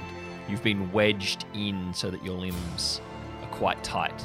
[0.48, 3.00] You've been wedged in so that your limbs
[3.42, 4.24] are quite tight.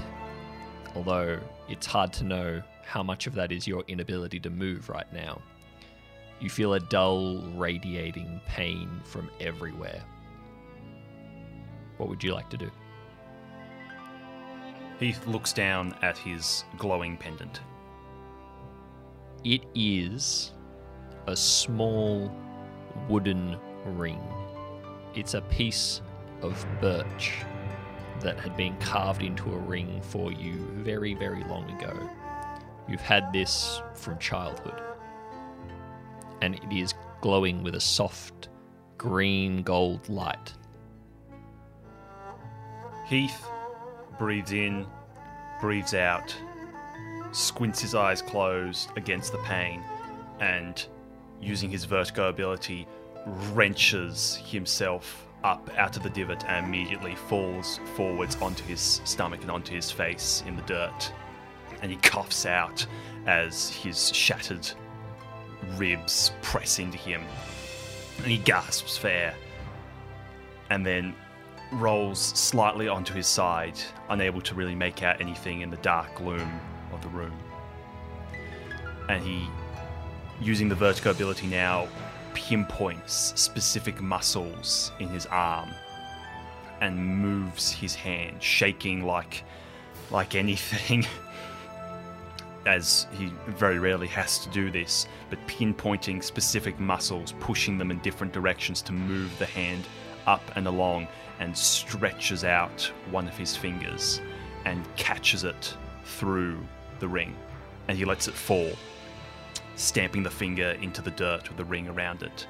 [0.95, 5.11] Although it's hard to know how much of that is your inability to move right
[5.13, 5.41] now.
[6.41, 10.03] You feel a dull, radiating pain from everywhere.
[11.97, 12.71] What would you like to do?
[14.99, 17.61] Heath looks down at his glowing pendant.
[19.43, 20.53] It is
[21.27, 22.35] a small
[23.07, 24.21] wooden ring.
[25.13, 26.01] It's a piece
[26.41, 27.33] of birch
[28.21, 32.09] that had been carved into a ring for you very, very long ago.
[32.87, 34.90] You've had this from childhood.
[36.41, 38.49] And it is glowing with a soft
[38.97, 40.53] green gold light.
[43.07, 43.45] Heath
[44.17, 44.85] breathes in,
[45.59, 46.35] breathes out,
[47.31, 49.83] squints his eyes closed against the pain,
[50.39, 50.85] and
[51.41, 52.87] using his vertigo ability,
[53.53, 59.51] wrenches himself up out of the divot and immediately falls forwards onto his stomach and
[59.51, 61.11] onto his face in the dirt.
[61.81, 62.85] And he coughs out
[63.25, 64.69] as his shattered
[65.77, 67.23] ribs press into him.
[68.17, 69.35] And he gasps for air.
[70.69, 71.15] And then
[71.71, 76.59] rolls slightly onto his side, unable to really make out anything in the dark gloom
[76.91, 77.37] of the room.
[79.09, 79.47] And he,
[80.39, 81.87] using the vertigo ability now,
[82.33, 85.69] pinpoints specific muscles in his arm
[86.79, 89.43] and moves his hand, shaking like
[90.09, 91.05] like anything.
[92.65, 97.99] As he very rarely has to do this, but pinpointing specific muscles, pushing them in
[97.99, 99.87] different directions to move the hand
[100.27, 101.07] up and along,
[101.39, 104.21] and stretches out one of his fingers
[104.65, 106.59] and catches it through
[106.99, 107.35] the ring.
[107.87, 108.71] And he lets it fall,
[109.75, 112.45] stamping the finger into the dirt with the ring around it.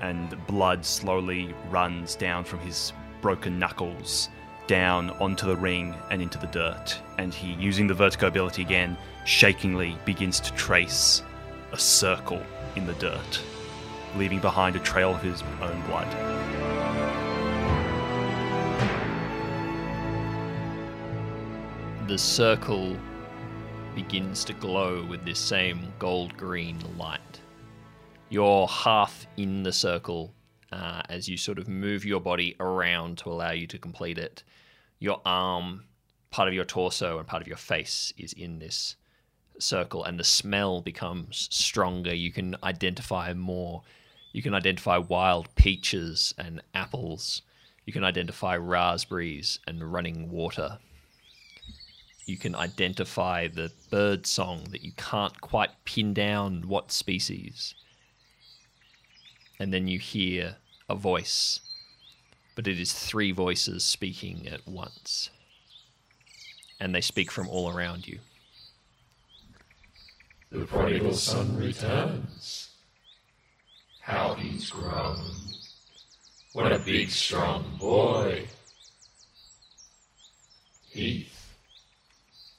[0.00, 4.30] And blood slowly runs down from his broken knuckles
[4.70, 6.96] down onto the ring and into the dirt.
[7.18, 11.24] And he, using the vertigo ability again, shakingly begins to trace
[11.72, 12.40] a circle
[12.76, 13.42] in the dirt,
[14.14, 16.06] leaving behind a trail of his own blood.
[22.06, 22.96] The circle
[23.96, 27.40] begins to glow with this same gold green light.
[28.28, 30.32] You're half in the circle
[30.72, 34.42] uh, as you sort of move your body around to allow you to complete it.
[34.98, 35.84] Your arm,
[36.30, 38.96] part of your torso, and part of your face is in this
[39.58, 42.14] circle, and the smell becomes stronger.
[42.14, 43.82] You can identify more.
[44.32, 47.42] You can identify wild peaches and apples.
[47.84, 50.78] You can identify raspberries and running water
[52.30, 57.74] you can identify the bird song that you can't quite pin down what species.
[59.58, 60.56] And then you hear
[60.90, 61.60] a voice,
[62.56, 65.30] but it is three voices speaking at once.
[66.82, 68.18] and they speak from all around you.
[70.50, 72.70] The prodigal son returns.
[74.00, 75.18] How he's grown.
[76.54, 78.46] What a big, strong boy.
[80.88, 81.54] Heath,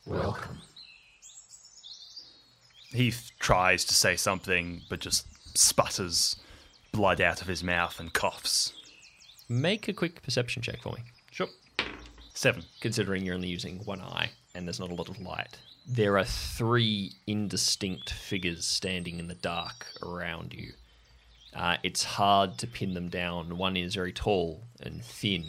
[0.06, 0.60] welcome.
[2.92, 5.26] Heath tries to say something, but just
[5.58, 6.38] sputters
[6.92, 8.74] blood out of his mouth and coughs.
[9.48, 11.02] Make a quick perception check for me.
[11.32, 11.48] Sure.
[12.34, 12.64] Seven.
[12.80, 15.58] considering you're only using one eye and there's not a lot of light.
[15.88, 20.74] There are three indistinct figures standing in the dark around you.
[21.54, 23.58] Uh, it's hard to pin them down.
[23.58, 25.46] One is very tall and thin.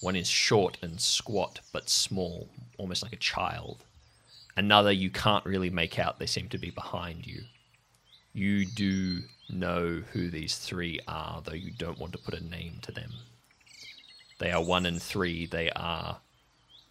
[0.00, 2.48] One is short and squat but small,
[2.78, 3.84] almost like a child.
[4.56, 6.18] Another you can't really make out.
[6.18, 7.42] They seem to be behind you.
[8.32, 12.78] You do know who these three are, though you don't want to put a name
[12.82, 13.12] to them.
[14.38, 15.46] They are one and three.
[15.46, 16.18] They are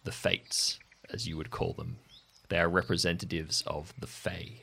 [0.04, 0.78] the Fates,
[1.12, 1.96] as you would call them.
[2.48, 4.62] They are representatives of the Fae.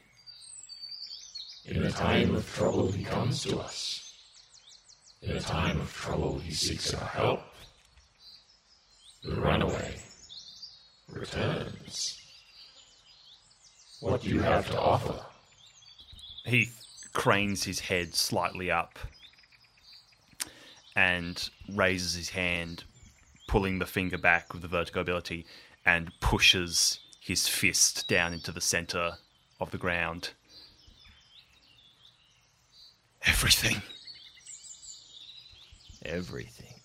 [1.65, 4.03] In a time of trouble, he comes to us.
[5.21, 7.41] In a time of trouble, he seeks our help.
[9.23, 9.99] The runaway
[11.11, 12.21] returns.
[13.99, 15.25] What do you have to offer?
[16.47, 16.81] Heath
[17.11, 18.97] cranes his head slightly up
[20.95, 22.85] and raises his hand,
[23.49, 25.45] pulling the finger back with the vertigo ability,
[25.85, 29.17] and pushes his fist down into the center
[29.59, 30.29] of the ground.
[33.25, 33.81] Everything.
[36.05, 36.75] Everything.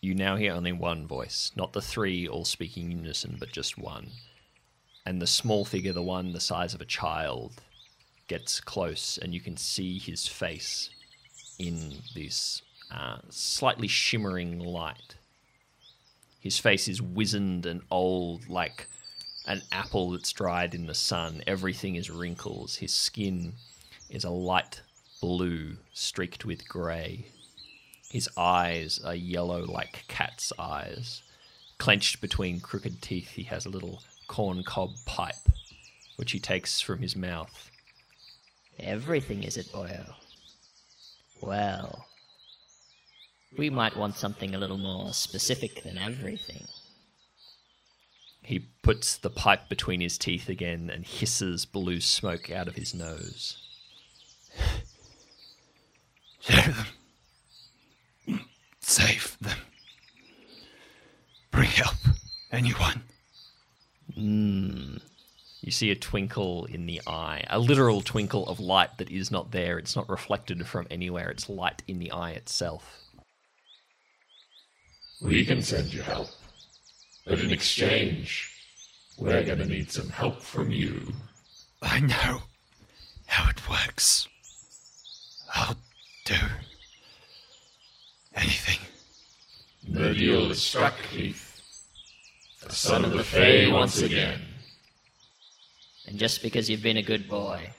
[0.00, 3.78] You now hear only one voice, not the three all speaking in unison, but just
[3.78, 4.10] one.
[5.06, 7.62] And the small figure, the one the size of a child,
[8.32, 10.88] gets close, and you can see his face
[11.58, 15.16] in this uh, slightly shimmering light.
[16.40, 18.88] His face is wizened and old, like
[19.46, 21.42] an apple that's dried in the sun.
[21.46, 22.76] Everything is wrinkles.
[22.76, 23.52] His skin
[24.08, 24.80] is a light
[25.20, 27.26] blue streaked with grey.
[28.10, 31.20] His eyes are yellow like cat's eyes.
[31.76, 35.50] Clenched between crooked teeth, he has a little corn cob pipe,
[36.16, 37.68] which he takes from his mouth.
[38.78, 40.14] Everything is at Boyo?
[41.40, 42.06] Well,
[43.56, 46.66] we might want something a little more specific than everything.
[48.42, 52.94] He puts the pipe between his teeth again and hisses blue smoke out of his
[52.94, 53.58] nose.
[56.40, 56.74] Share
[58.26, 58.40] them.
[58.80, 59.58] Save them.
[61.52, 61.94] Bring help.
[62.50, 63.02] Anyone.
[64.14, 64.96] Hmm.
[65.62, 69.52] You see a twinkle in the eye, a literal twinkle of light that is not
[69.52, 69.78] there.
[69.78, 71.30] It's not reflected from anywhere.
[71.30, 72.98] It's light in the eye itself.
[75.22, 76.30] We can send you help.
[77.24, 78.50] But in exchange,
[79.16, 81.14] we're gonna need some help from you.
[81.80, 82.42] I know
[83.26, 84.26] how it works.
[85.54, 85.76] I'll
[86.24, 86.34] do
[88.34, 88.80] anything.
[89.88, 91.62] The deal is struck, Heath.
[92.66, 94.40] The son of the Fae once again.
[96.06, 97.70] And just because you've been a good boy,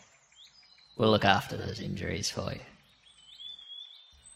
[0.98, 2.60] we'll look after those injuries for you.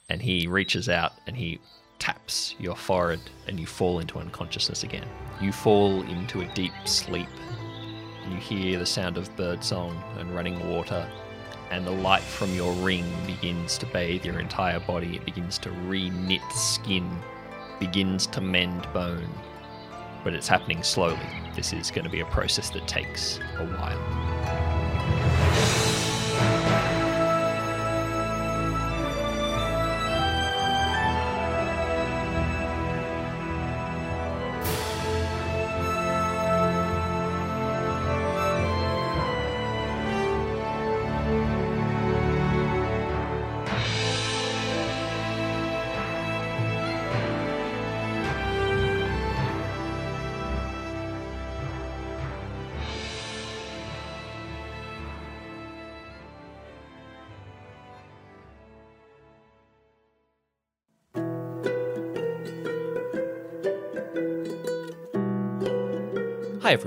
[0.10, 1.60] And he reaches out and he
[2.00, 5.08] taps your forehead and you fall into unconsciousness again.
[5.42, 7.30] You fall into a deep sleep.
[8.30, 11.10] You hear the sound of birdsong and running water.
[11.70, 15.18] And the light from your ring begins to bathe your entire body.
[15.18, 17.10] It begins to re knit skin,
[17.80, 19.30] begins to mend bone.
[20.24, 21.20] But it's happening slowly.
[21.56, 24.67] This is going to be a process that takes a while.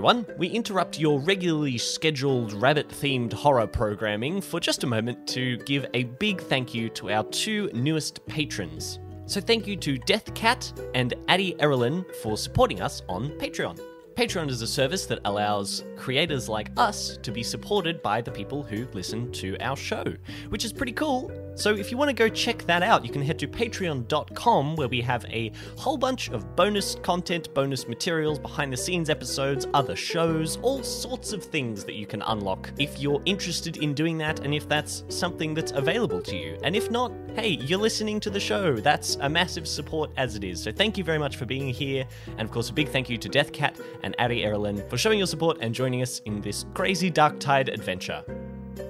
[0.00, 5.58] Everyone, we interrupt your regularly scheduled rabbit themed horror programming for just a moment to
[5.58, 8.98] give a big thank you to our two newest patrons.
[9.26, 13.78] So, thank you to Deathcat and Addie Erlin for supporting us on Patreon.
[14.14, 18.62] Patreon is a service that allows creators like us to be supported by the people
[18.62, 20.04] who listen to our show,
[20.48, 23.22] which is pretty cool So if you want to go check that out, you can
[23.22, 28.72] head to patreon.com where we have a whole bunch of bonus content, bonus materials, behind
[28.72, 33.20] the scenes episodes, other shows, all sorts of things that you can unlock if you're
[33.26, 36.58] interested in doing that and if that's something that's available to you.
[36.62, 38.76] And if not, hey, you're listening to the show.
[38.76, 40.62] That's a massive support as it is.
[40.62, 42.06] So thank you very much for being here.
[42.38, 45.26] And of course, a big thank you to Deathcat and Ari Erlin for showing your
[45.26, 48.24] support and joining us in this crazy Dark Tide adventure.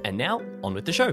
[0.04, 1.12] And now, on with the show.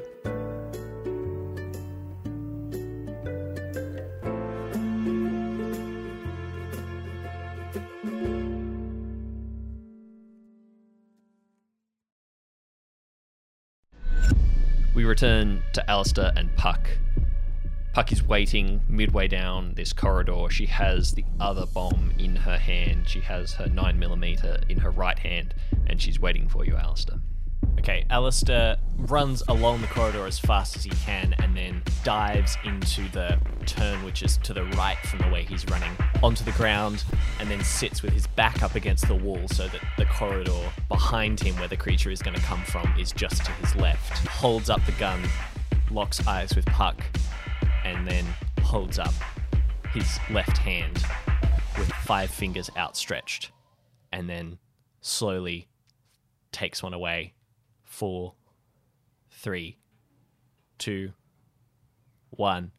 [15.18, 16.92] Return to Allister and Puck.
[17.92, 20.46] Puck is waiting midway down this corridor.
[20.52, 23.10] She has the other bomb in her hand.
[23.10, 25.56] She has her 9mm in her right hand,
[25.88, 27.20] and she's waiting for you, Allister.
[27.80, 33.08] Okay, Allister runs along the corridor as fast as he can and then dives into
[33.10, 37.06] the turn, which is to the right from the way he's running, onto the ground,
[37.40, 41.40] and then sits with his back up against the wall so that the corridor behind
[41.40, 44.28] him, where the creature is going to come from, is just to his left.
[44.28, 45.22] Holds up the gun,
[45.92, 47.06] locks eyes with Puck,
[47.86, 48.26] and then
[48.64, 49.14] holds up
[49.94, 51.06] his left hand
[51.78, 53.52] with five fingers outstretched,
[54.12, 54.58] and then
[55.00, 55.68] slowly
[56.52, 57.34] takes one away
[57.98, 58.36] four,
[59.32, 59.80] three,
[60.78, 61.12] two,
[62.30, 62.72] one,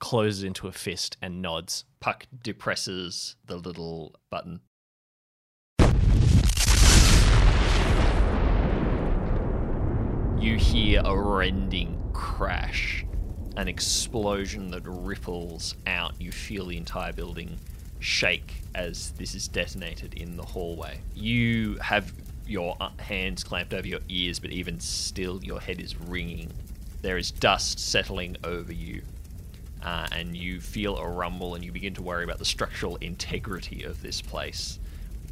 [0.00, 1.84] closes into a fist and nods.
[2.00, 4.60] Puck depresses the little button.
[10.40, 13.06] You hear a rending crash,
[13.56, 16.20] an explosion that ripples out.
[16.20, 17.56] You feel the entire building
[18.00, 20.98] shake as this is detonated in the hallway.
[21.14, 22.12] You have
[22.46, 26.50] your uh, hands clamped over your ears, but even still, your head is ringing.
[27.00, 29.02] There is dust settling over you,
[29.82, 33.84] uh, and you feel a rumble, and you begin to worry about the structural integrity
[33.84, 34.78] of this place.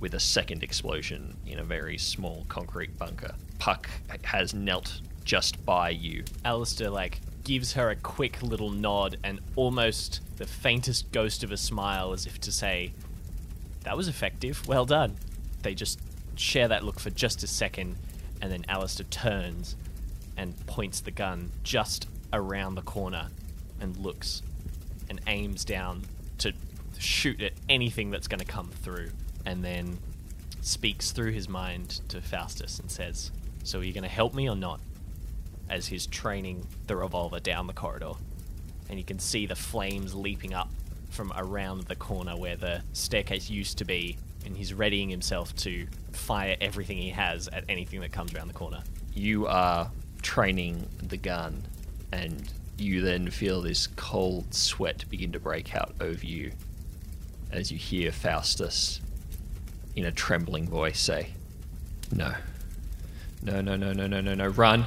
[0.01, 3.89] With a second explosion in a very small concrete bunker, Puck
[4.23, 6.25] has knelt just by you.
[6.45, 11.57] Allister, like, gives her a quick little nod and almost the faintest ghost of a
[11.57, 12.93] smile as if to say,
[13.85, 14.67] That was effective.
[14.67, 15.17] Well done.
[15.63, 16.01] They just
[16.41, 17.97] share that look for just a second,
[18.41, 19.77] and then Allister turns
[20.37, 23.29] and points the gun just around the corner
[23.81, 24.43] and looks
[25.09, 26.03] and aims down
[26.39, 26.53] to
[26.99, 29.11] shoot at anything that's going to come through,
[29.45, 29.99] and then
[30.61, 33.31] speaks through his mind to Faustus and says,
[33.65, 34.81] So are you going to help me or not?
[35.69, 38.13] As he's training the revolver down the corridor.
[38.89, 40.69] And you can see the flames leaping up
[41.11, 45.87] from around the corner where the staircase used to be, and he's readying himself to
[46.13, 48.83] fire everything he has at anything that comes around the corner.
[49.15, 49.91] you are
[50.23, 51.63] training the gun,
[52.13, 56.53] and you then feel this cold sweat begin to break out over you
[57.51, 59.01] as you hear Faustus
[59.97, 61.31] in a trembling voice say,
[62.13, 62.35] No.
[63.43, 64.85] No, no, no, no, no, no, no, run.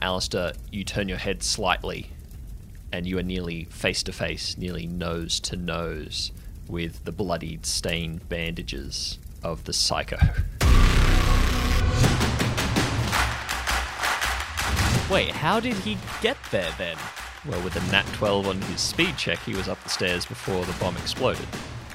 [0.00, 2.10] Allister, you turn your head slightly,
[2.92, 6.30] and you are nearly face to face, nearly nose to nose
[6.68, 10.18] with the bloodied, stained bandages of the psycho.
[15.10, 16.96] Wait, how did he get there then?
[17.46, 20.64] Well, with a nat 12 on his speed check, he was up the stairs before
[20.64, 21.46] the bomb exploded.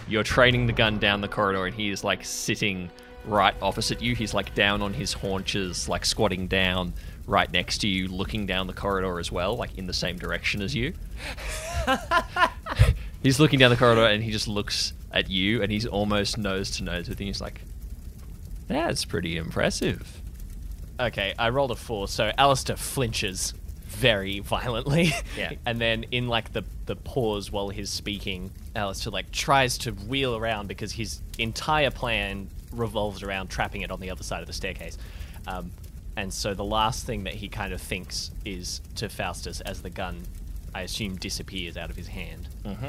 [0.08, 2.90] You're training the gun down the corridor, and he is like sitting
[3.26, 4.16] right opposite you.
[4.16, 6.94] He's like down on his haunches, like squatting down
[7.26, 10.62] right next to you, looking down the corridor as well, like in the same direction
[10.62, 10.94] as you.
[13.24, 16.72] he's looking down the corridor, and he just looks at you, and he's almost nose
[16.72, 17.28] to nose with you.
[17.28, 17.62] He's like,
[18.68, 20.22] That's pretty impressive.
[21.00, 23.54] Okay, I rolled a four, so Allister flinches
[23.86, 25.14] very violently.
[25.38, 25.54] Yeah.
[25.66, 30.36] and then in like the the pause while he's speaking, Allister like tries to wheel
[30.36, 34.54] around because his entire plan revolves around trapping it on the other side of the
[34.54, 34.98] staircase.
[35.48, 35.72] Um,
[36.16, 39.90] and so the last thing that he kind of thinks is to Faustus as the
[39.90, 40.22] gun,
[40.76, 42.50] I assume, disappears out of his hand.
[42.66, 42.88] Mm-hmm.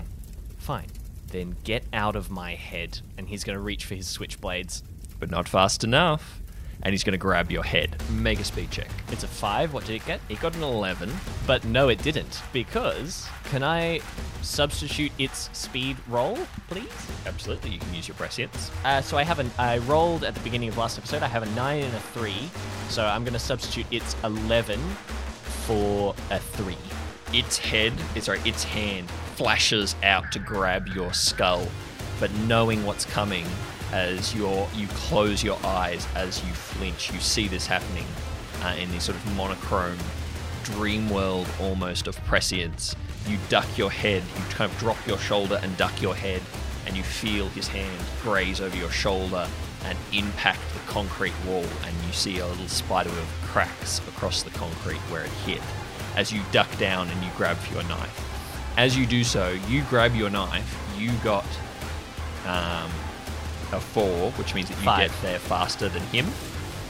[0.60, 0.88] Fine.
[1.28, 3.00] Then get out of my head.
[3.16, 4.82] And he's going to reach for his switchblades.
[5.18, 6.40] But not fast enough.
[6.82, 8.00] And he's going to grab your head.
[8.10, 8.88] Make a speed check.
[9.10, 9.72] It's a five.
[9.72, 10.20] What did it get?
[10.28, 11.10] It got an 11.
[11.46, 12.42] But no, it didn't.
[12.52, 14.00] Because can I
[14.42, 16.38] substitute its speed roll,
[16.68, 16.88] please?
[17.26, 18.70] Absolutely, you can use your prescience.
[18.84, 19.50] Uh, so I have an.
[19.58, 21.22] I rolled at the beginning of last episode.
[21.22, 22.48] I have a nine and a three.
[22.88, 24.80] So I'm going to substitute its eleven
[25.66, 26.76] for a three.
[27.32, 31.66] Its head, sorry, its hand flashes out to grab your skull,
[32.18, 33.46] but knowing what's coming
[33.92, 38.04] as your you close your eyes as you flinch, you see this happening
[38.62, 39.98] uh, in this sort of monochrome
[40.64, 42.96] dream world almost of prescience.
[43.28, 46.42] You duck your head, you kind of drop your shoulder and duck your head,
[46.86, 49.46] and you feel his hand graze over your shoulder
[49.84, 54.50] and impact the concrete wall, and you see a little spider web cracks across the
[54.50, 55.62] concrete where it hit
[56.16, 58.26] as you duck down and you grab for your knife.
[58.76, 61.44] As you do so, you grab your knife, you got
[62.46, 62.90] um,
[63.72, 65.10] a four, which means that you Five.
[65.10, 66.26] get there faster than him.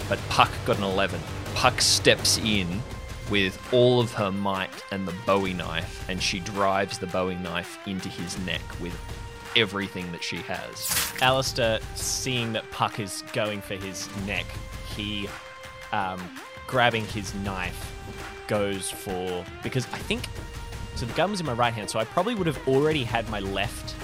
[0.09, 1.21] But Puck got an 11.
[1.55, 2.83] Puck steps in
[3.31, 7.79] with all of her might and the Bowie knife, and she drives the Bowie knife
[7.87, 8.97] into his neck with
[9.57, 11.13] everything that she has.
[11.23, 14.47] Allister, seeing that Puck is going for his neck,
[14.95, 15.29] he,
[15.93, 16.21] um,
[16.67, 17.93] grabbing his knife,
[18.51, 20.25] goes for because I think
[20.97, 21.07] so.
[21.07, 23.39] The gun was in my right hand, so I probably would have already had my
[23.39, 23.95] left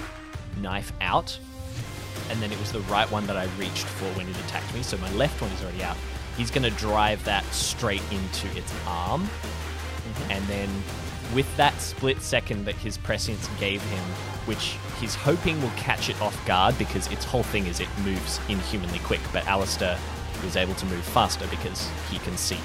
[0.61, 1.37] knife out,
[2.29, 4.81] and then it was the right one that I reached for when it attacked me.
[4.83, 5.97] So my left one is already out.
[6.37, 10.31] He's going to drive that straight into its arm, mm-hmm.
[10.31, 10.69] and then
[11.35, 14.03] with that split second that his prescience gave him,
[14.45, 18.39] which he's hoping will catch it off guard because its whole thing is it moves
[18.47, 19.97] inhumanly quick, but Allister
[20.45, 22.59] is able to move faster because he can see,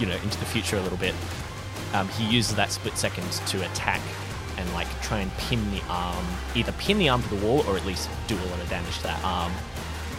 [0.00, 1.14] you know, into the future a little bit.
[1.92, 4.00] Um, he uses that split second to attack
[4.56, 6.24] and like try and pin the arm,
[6.54, 8.96] either pin the arm to the wall or at least do a lot of damage
[8.98, 9.52] to that arm.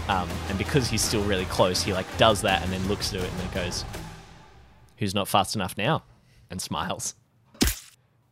[0.08, 3.22] Um, and because he's still really close, he like does that and then looks at
[3.22, 3.86] it and then goes,
[4.98, 6.04] "Who's not fast enough now?"
[6.50, 7.16] and smiles.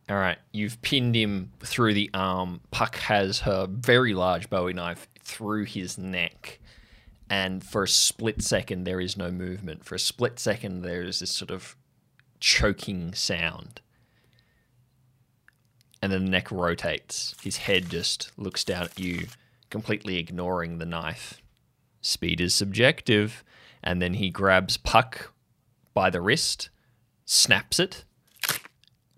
[0.08, 2.60] All right, you've pinned him through the arm.
[2.70, 6.59] Puck has her very large Bowie knife through his neck.
[7.30, 9.84] And for a split second, there is no movement.
[9.84, 11.76] For a split second, there is this sort of
[12.40, 13.80] choking sound.
[16.02, 17.36] And then the neck rotates.
[17.40, 19.28] His head just looks down at you,
[19.70, 21.40] completely ignoring the knife.
[22.00, 23.44] Speed is subjective.
[23.82, 25.32] And then he grabs Puck
[25.94, 26.68] by the wrist,
[27.24, 28.04] snaps it,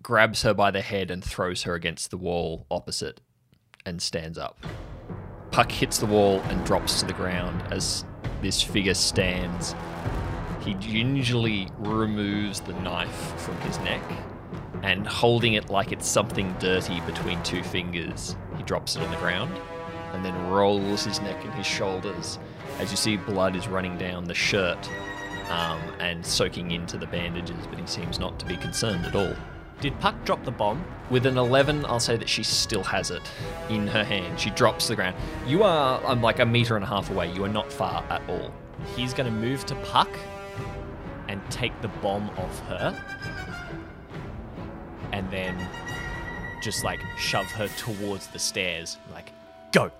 [0.03, 3.21] grabs her by the head and throws her against the wall opposite
[3.85, 4.59] and stands up.
[5.53, 8.03] Puck hits the wall and drops to the ground as
[8.41, 9.75] this figure stands.
[10.61, 14.01] He gingerly removes the knife from his neck
[14.81, 19.17] and holding it like it's something dirty between two fingers, he drops it on the
[19.17, 19.55] ground
[20.13, 22.39] and then rolls his neck and his shoulders
[22.79, 24.89] as you see blood is running down the shirt
[25.51, 29.35] um, and soaking into the bandages, but he seems not to be concerned at all.
[29.83, 30.81] Did Puck drop the bomb?
[31.09, 33.21] With an 11, I'll say that she still has it
[33.67, 34.39] in her hand.
[34.39, 35.17] She drops to the ground.
[35.45, 37.33] You are I'm like a meter and a half away.
[37.33, 38.53] You are not far at all.
[38.95, 40.07] He's going to move to Puck
[41.27, 43.03] and take the bomb off her.
[45.11, 45.53] And then
[46.61, 48.97] just like shove her towards the stairs.
[49.11, 49.33] Like,
[49.73, 49.91] go.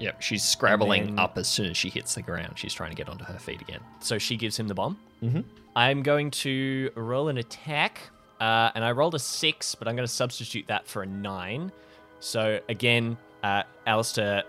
[0.00, 2.54] Yep, she's scrabbling then- up as soon as she hits the ground.
[2.58, 3.82] She's trying to get onto her feet again.
[4.00, 4.98] So she gives him the bomb.
[5.22, 5.42] Mm-hmm.
[5.76, 8.00] I'm going to roll an attack.
[8.40, 11.72] Uh, and I rolled a six, but I'm going to substitute that for a nine.
[12.20, 14.42] So again, uh, Allister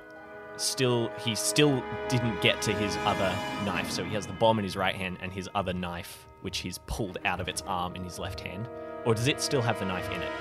[0.58, 3.92] still he still didn't get to his other knife.
[3.92, 6.78] So he has the bomb in his right hand and his other knife, which he's
[6.88, 8.68] pulled out of its arm in his left hand.
[9.06, 10.32] Or does it still have the knife in it?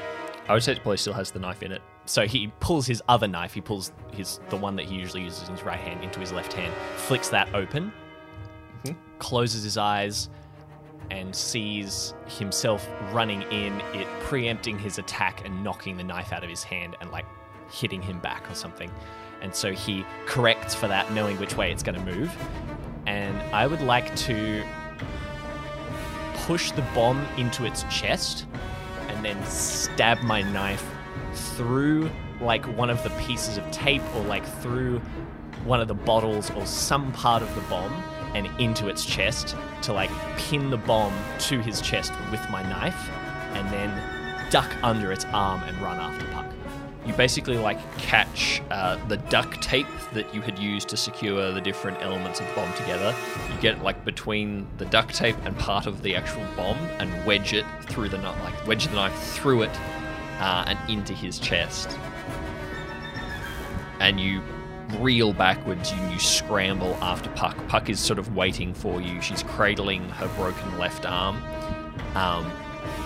[0.49, 1.83] I would say it probably still has the knife in it.
[2.07, 3.55] So he pulls his other knife.
[3.55, 6.33] He pulls his the one that he usually uses in his right hand into his
[6.33, 6.73] left hand.
[6.97, 7.93] Flicks that open.
[9.19, 10.29] Closes his eyes
[11.11, 13.81] and sees himself running in.
[13.93, 17.27] It preempting his attack and knocking the knife out of his hand and like
[17.71, 18.91] hitting him back or something.
[19.43, 22.35] And so he corrects for that, knowing which way it's going to move.
[23.07, 24.65] And I would like to
[26.47, 28.47] push the bomb into its chest
[29.09, 30.85] and then stab my knife
[31.33, 35.01] through like one of the pieces of tape or like through
[35.65, 38.03] one of the bottles or some part of the bomb
[38.35, 43.11] and into its chest to like pin the bomb to his chest with my knife
[43.55, 46.47] and then duck under its arm and run after Puck.
[47.07, 51.61] You basically like catch uh, the duct tape that you had used to secure the
[51.61, 53.15] different elements of the bomb together.
[53.53, 57.27] You get it like between the duct tape and part of the actual bomb, and
[57.27, 59.81] wedge it through the knife, like wedge the knife through it
[60.41, 61.99] uh, and into his chest.
[64.01, 64.43] And you
[64.99, 67.57] reel backwards and you scramble after Puck.
[67.69, 69.21] Puck is sort of waiting for you.
[69.21, 71.43] She's cradling her broken left arm.
[72.15, 72.51] Um,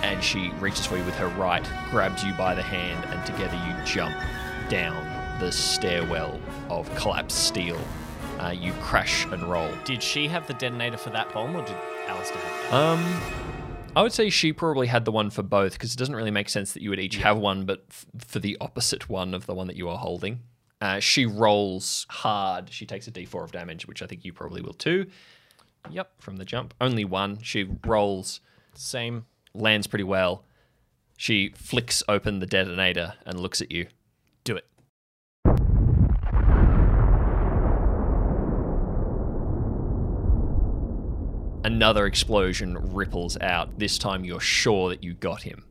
[0.03, 3.57] and she reaches for you with her right, grabs you by the hand, and together
[3.67, 4.15] you jump
[4.69, 7.79] down the stairwell of collapsed steel.
[8.39, 9.71] Uh, you crash and roll.
[9.85, 11.77] Did she have the detonator for that bomb or did
[12.07, 12.75] Allister have that?
[12.75, 13.21] Um,
[13.97, 16.49] I would say she probably had the one for both because it doesn't really make
[16.49, 19.55] sense that you would each have one, but f- for the opposite one of the
[19.55, 20.41] one that you are holding.
[20.81, 22.71] Uh, she rolls hard.
[22.71, 25.07] She takes a d4 of damage, which I think you probably will too.
[25.91, 26.75] Yep, from the jump.
[26.81, 27.41] Only one.
[27.43, 28.41] She rolls
[28.75, 29.27] Same.
[29.55, 30.45] Lands pretty well.
[31.17, 33.89] She flicks open the detonator and looks at you.
[34.45, 34.67] Do it.
[41.65, 43.79] Another explosion ripples out.
[43.79, 45.65] This time you're sure that you got him.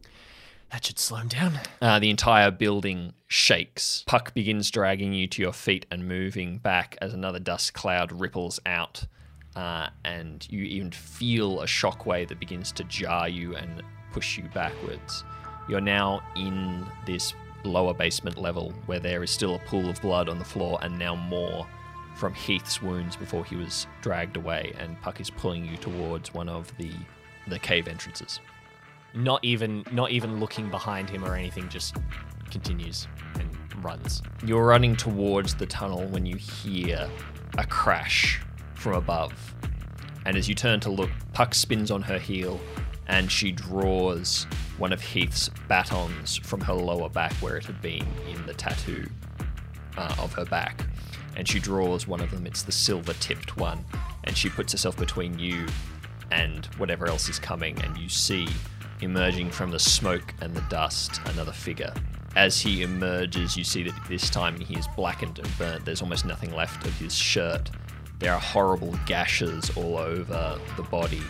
[0.71, 1.59] That should slow him down.
[1.81, 4.03] Uh, the entire building shakes.
[4.05, 8.59] Puck begins dragging you to your feet and moving back as another dust cloud ripples
[8.65, 9.05] out.
[9.55, 14.43] Uh, and you even feel a shockwave that begins to jar you and push you
[14.53, 15.23] backwards.
[15.67, 20.29] You're now in this lower basement level where there is still a pool of blood
[20.29, 21.67] on the floor and now more
[22.15, 24.73] from Heath's wounds before he was dragged away.
[24.77, 26.91] And Puck is pulling you towards one of the
[27.47, 28.41] the cave entrances.
[29.17, 31.97] Not even not even looking behind him or anything, just
[32.51, 33.07] continues
[33.39, 33.49] and
[33.83, 34.21] runs.
[34.45, 37.09] You're running towards the tunnel when you hear
[37.57, 38.41] a crash
[38.75, 39.33] from above.
[40.25, 42.59] And as you turn to look, Puck spins on her heel
[43.07, 44.45] and she draws
[44.77, 49.07] one of Heath's batons from her lower back where it had been in the tattoo
[49.97, 50.85] uh, of her back.
[51.35, 53.83] And she draws one of them, it's the silver tipped one.
[54.25, 55.65] And she puts herself between you
[56.31, 58.47] and whatever else is coming, and you see
[59.01, 61.93] emerging from the smoke and the dust another figure.
[62.35, 65.85] As he emerges, you see that this time he is blackened and burnt.
[65.85, 67.71] There's almost nothing left of his shirt.
[68.19, 71.23] There are horrible gashes all over the body,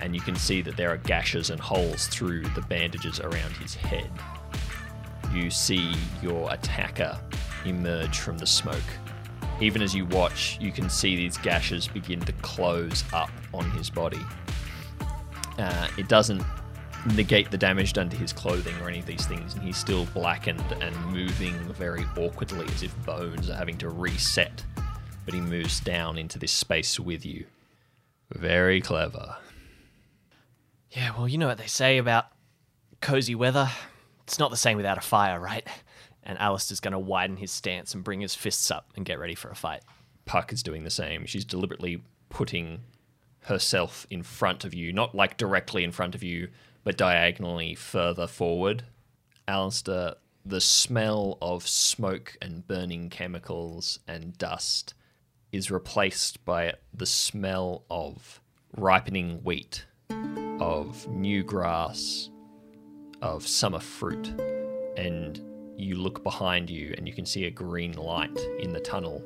[0.00, 3.74] and you can see that there are gashes and holes through the bandages around his
[3.74, 4.10] head.
[5.32, 7.18] You see your attacker
[7.64, 8.78] emerge from the smoke.
[9.60, 13.90] Even as you watch, you can see these gashes begin to close up on his
[13.90, 14.20] body.
[15.58, 16.42] Uh, it doesn't
[17.14, 20.06] negate the damage done to his clothing or any of these things, and he's still
[20.06, 24.64] blackened and moving very awkwardly as if bones are having to reset.
[25.24, 27.46] But he moves down into this space with you.
[28.30, 29.36] Very clever.
[30.90, 32.26] Yeah, well, you know what they say about
[33.00, 33.70] cozy weather.
[34.24, 35.66] It's not the same without a fire, right?
[36.22, 39.34] And Allister's going to widen his stance and bring his fists up and get ready
[39.34, 39.82] for a fight.
[40.26, 41.26] Puck is doing the same.
[41.26, 42.80] She's deliberately putting
[43.44, 46.48] herself in front of you, not like directly in front of you,
[46.84, 48.84] but diagonally further forward.
[49.46, 50.14] Allister,
[50.44, 54.94] the smell of smoke and burning chemicals and dust
[55.52, 58.40] is replaced by the smell of
[58.76, 59.84] ripening wheat,
[60.60, 62.30] of new grass,
[63.20, 64.28] of summer fruit.
[64.96, 65.40] And
[65.76, 69.22] you look behind you and you can see a green light in the tunnel.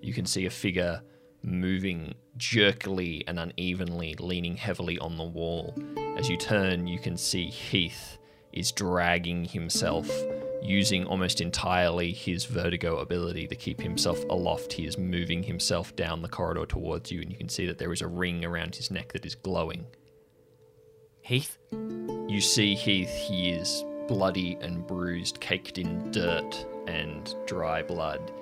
[0.00, 1.02] You can see a figure
[1.46, 5.74] moving jerkily and unevenly, leaning heavily on the wall.
[6.18, 8.18] As you turn, you can see Heath
[8.52, 10.10] is dragging himself,
[10.62, 14.72] using almost entirely his vertigo ability to keep himself aloft.
[14.72, 17.92] He is moving himself down the corridor towards you, and you can see that there
[17.92, 19.86] is a ring around his neck that is glowing.
[21.20, 21.58] Heath?
[21.72, 28.32] You see Heath, he is bloody and bruised, caked in dirt and dry blood.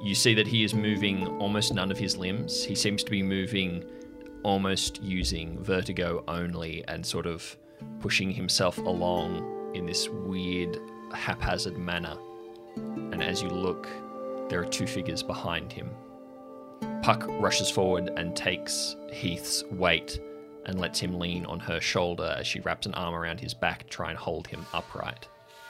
[0.00, 2.64] You see that he is moving almost none of his limbs.
[2.64, 3.84] He seems to be moving
[4.44, 7.56] almost using vertigo only and sort of
[8.00, 10.78] pushing himself along in this weird,
[11.12, 12.16] haphazard manner.
[12.76, 13.88] And as you look,
[14.48, 15.90] there are two figures behind him.
[17.02, 20.20] Puck rushes forward and takes Heath's weight
[20.66, 23.84] and lets him lean on her shoulder as she wraps an arm around his back
[23.84, 25.26] to try and hold him upright.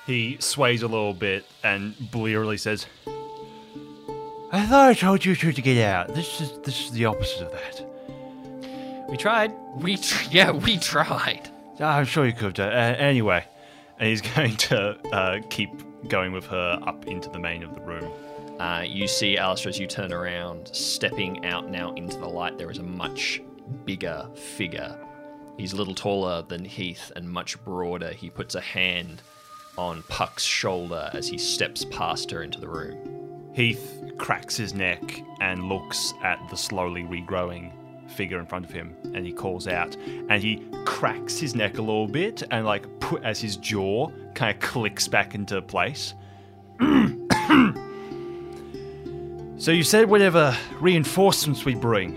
[0.07, 2.87] He sways a little bit and blearily says,
[4.51, 6.15] I thought I told you two to get out.
[6.15, 9.09] This is this is the opposite of that.
[9.11, 9.53] We tried.
[9.77, 11.51] We tr- yeah, we tried.
[11.81, 12.73] I'm sure you could have done.
[12.73, 13.45] Uh, anyway,
[13.99, 15.71] and he's going to uh, keep
[16.09, 18.11] going with her up into the main of the room.
[18.59, 22.59] Uh, you see Allister as you turn around, stepping out now into the light.
[22.59, 23.41] There is a much
[23.85, 24.99] bigger figure.
[25.59, 28.13] He's a little taller than Heath and much broader.
[28.13, 29.23] He puts a hand
[29.77, 33.18] on Puck's shoulder as he steps past her into the room.
[33.59, 35.03] Heath cracks his neck
[35.41, 37.73] and looks at the slowly regrowing
[38.09, 41.83] figure in front of him and he calls out and he cracks his neck a
[41.83, 46.15] little bit and like put as his jaw kind of clicks back into place.
[49.59, 52.17] So you said whatever reinforcements we bring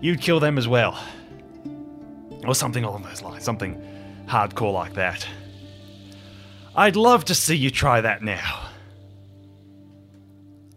[0.00, 0.96] you'd kill them as well.
[2.46, 3.82] Or something along those lines something
[4.26, 5.26] hardcore like that.
[6.76, 8.68] I'd love to see you try that now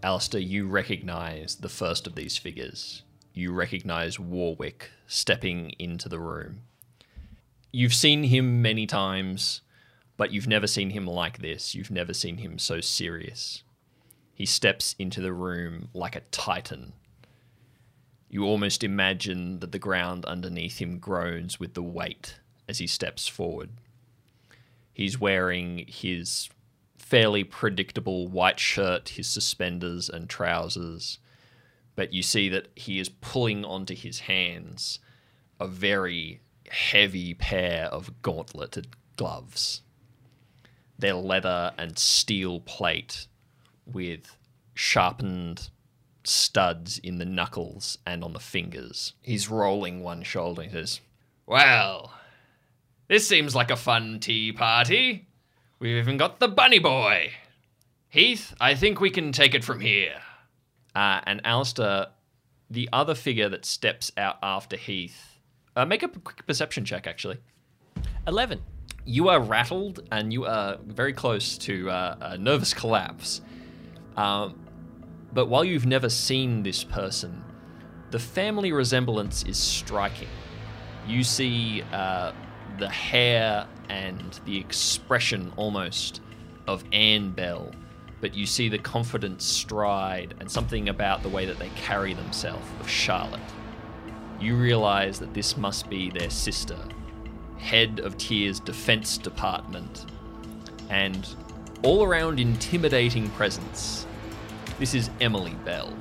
[0.03, 3.01] Allister, you recognize the first of these figures.
[3.33, 6.61] You recognize Warwick stepping into the room.
[7.71, 9.61] You've seen him many times,
[10.15, 11.73] but you've never seen him like this.
[11.73, 13.63] You've never seen him so serious.
[14.33, 16.93] He steps into the room like a titan.
[18.29, 22.39] You almost imagine that the ground underneath him groans with the weight
[22.69, 23.69] as he steps forward.
[24.93, 26.49] He's wearing his
[27.07, 31.19] fairly predictable white shirt, his suspenders, and trousers.
[31.95, 34.99] But you see that he is pulling onto his hands
[35.57, 39.83] a very heavy pair of gauntleted gloves.
[40.99, 43.27] They're leather and steel plate
[43.85, 44.35] with
[44.73, 45.69] sharpened
[46.25, 49.13] studs in the knuckles and on the fingers.
[49.21, 50.99] He's rolling one shoulder and says,
[51.45, 52.11] Well,
[53.07, 55.26] this seems like a fun tea party.
[55.79, 57.33] We've even got the bunny boy.
[58.09, 60.15] Heath, I think we can take it from here.
[60.95, 62.07] Uh, and Allister,
[62.67, 65.39] the other figure that steps out after Heath,
[65.75, 67.37] uh, make a quick perception check actually.
[68.25, 68.59] 11.
[69.05, 73.41] You are rattled and you are very close to uh, a nervous collapse.
[74.15, 74.59] Um,
[75.31, 77.43] but while you've never seen this person,
[78.09, 80.29] the family resemblance is striking.
[81.07, 82.31] You see uh,
[82.79, 86.21] the hair and the expression almost
[86.67, 87.71] of Anne Bell,
[88.21, 92.67] but you see the confident stride and something about the way that they carry themselves
[92.79, 93.39] of Charlotte.
[94.39, 96.77] You realize that this must be their sister,
[97.57, 100.05] head of Tyr's defense department,
[100.89, 101.27] and
[101.83, 104.05] all around intimidating presence.
[104.79, 105.93] This is Emily Bell.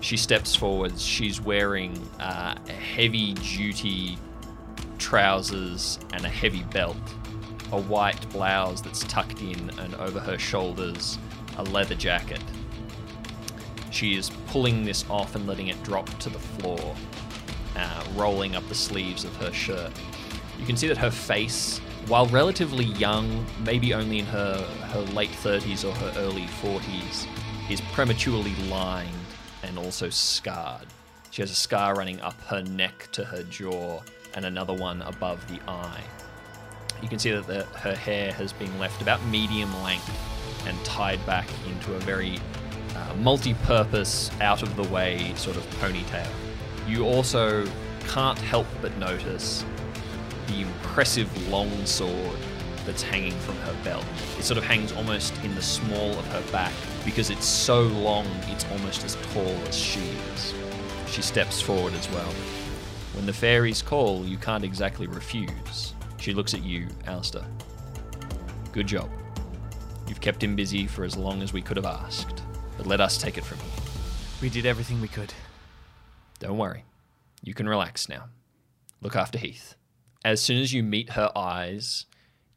[0.00, 1.04] She steps forwards.
[1.04, 4.18] She's wearing uh, a heavy duty
[5.02, 6.96] trousers and a heavy belt,
[7.72, 11.18] a white blouse that's tucked in and over her shoulders,
[11.58, 12.40] a leather jacket.
[13.90, 16.94] She is pulling this off and letting it drop to the floor,
[17.76, 19.90] uh, rolling up the sleeves of her shirt.
[20.56, 25.32] You can see that her face, while relatively young, maybe only in her, her late
[25.32, 27.26] 30s or her early 40s,
[27.68, 29.10] is prematurely lined
[29.64, 30.86] and also scarred.
[31.32, 34.00] She has a scar running up her neck to her jaw
[34.34, 36.02] and another one above the eye.
[37.02, 40.10] You can see that the, her hair has been left about medium length
[40.66, 42.38] and tied back into a very
[42.94, 46.28] uh, multi purpose, out of the way sort of ponytail.
[46.86, 47.66] You also
[48.08, 49.64] can't help but notice
[50.46, 52.36] the impressive long sword
[52.84, 54.04] that's hanging from her belt.
[54.38, 56.72] It sort of hangs almost in the small of her back
[57.04, 60.54] because it's so long, it's almost as tall as she is.
[61.06, 62.32] She steps forward as well.
[63.22, 65.94] When the fairies call, you can't exactly refuse.
[66.18, 67.46] She looks at you, Allister.
[68.72, 69.08] Good job.
[70.08, 72.42] You've kept him busy for as long as we could have asked,
[72.76, 73.84] but let us take it from here.
[74.42, 75.32] We did everything we could.
[76.40, 76.84] Don't worry.
[77.44, 78.24] You can relax now.
[79.00, 79.76] Look after Heath.
[80.24, 82.06] As soon as you meet her eyes,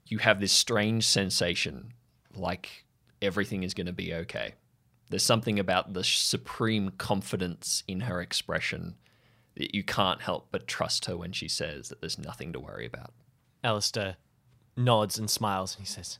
[0.07, 1.93] you have this strange sensation
[2.35, 2.85] like
[3.21, 4.55] everything is going to be okay.
[5.11, 8.95] There's something about the supreme confidence in her expression
[9.55, 13.13] you can't help but trust her when she says that there's nothing to worry about.
[13.63, 14.17] Allister
[14.75, 16.19] nods and smiles and he says,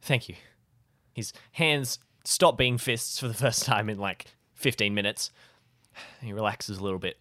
[0.00, 0.36] Thank you.
[1.12, 5.30] His hands stop being fists for the first time in like 15 minutes.
[6.20, 7.18] He relaxes a little bit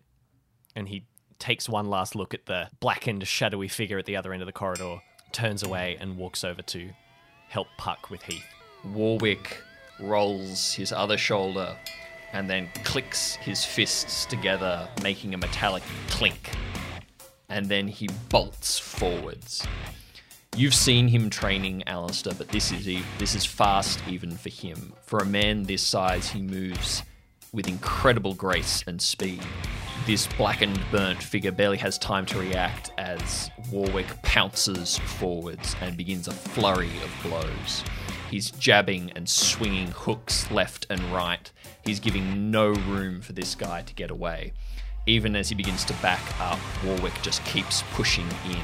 [0.75, 1.05] and he
[1.39, 4.53] takes one last look at the blackened, shadowy figure at the other end of the
[4.53, 4.99] corridor,
[5.31, 6.91] turns away, and walks over to
[7.49, 8.45] help Puck with Heath.
[8.85, 9.61] Warwick
[9.99, 11.75] rolls his other shoulder
[12.33, 16.51] and then clicks his fists together, making a metallic clink.
[17.49, 19.65] And then he bolts forwards.
[20.55, 22.85] You've seen him training Allister, but this is
[23.17, 24.93] this is fast even for him.
[25.03, 27.03] For a man this size, he moves
[27.53, 29.41] with incredible grace and speed.
[30.05, 36.27] This blackened, burnt figure barely has time to react as Warwick pounces forwards and begins
[36.27, 37.83] a flurry of blows.
[38.29, 41.51] He's jabbing and swinging hooks left and right.
[41.83, 44.53] He's giving no room for this guy to get away.
[45.07, 48.61] Even as he begins to back up, Warwick just keeps pushing in.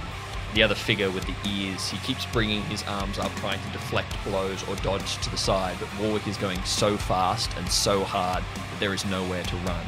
[0.54, 4.16] The other figure with the ears, he keeps bringing his arms up, trying to deflect
[4.24, 8.44] blows or dodge to the side, but Warwick is going so fast and so hard
[8.56, 9.86] that there is nowhere to run.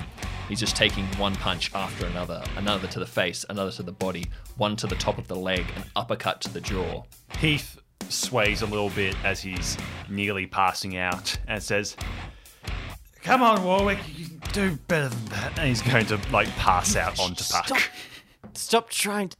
[0.47, 4.25] He's just taking one punch after another, another to the face, another to the body,
[4.57, 7.03] one to the top of the leg, an uppercut to the jaw.
[7.37, 9.77] Heath sways a little bit as he's
[10.09, 11.95] nearly passing out and says,
[13.23, 15.59] Come on, Warwick, you can do better than that.
[15.59, 17.65] And he's going to, like, pass out onto Puck.
[17.67, 17.79] Stop.
[18.53, 19.37] Stop trying to.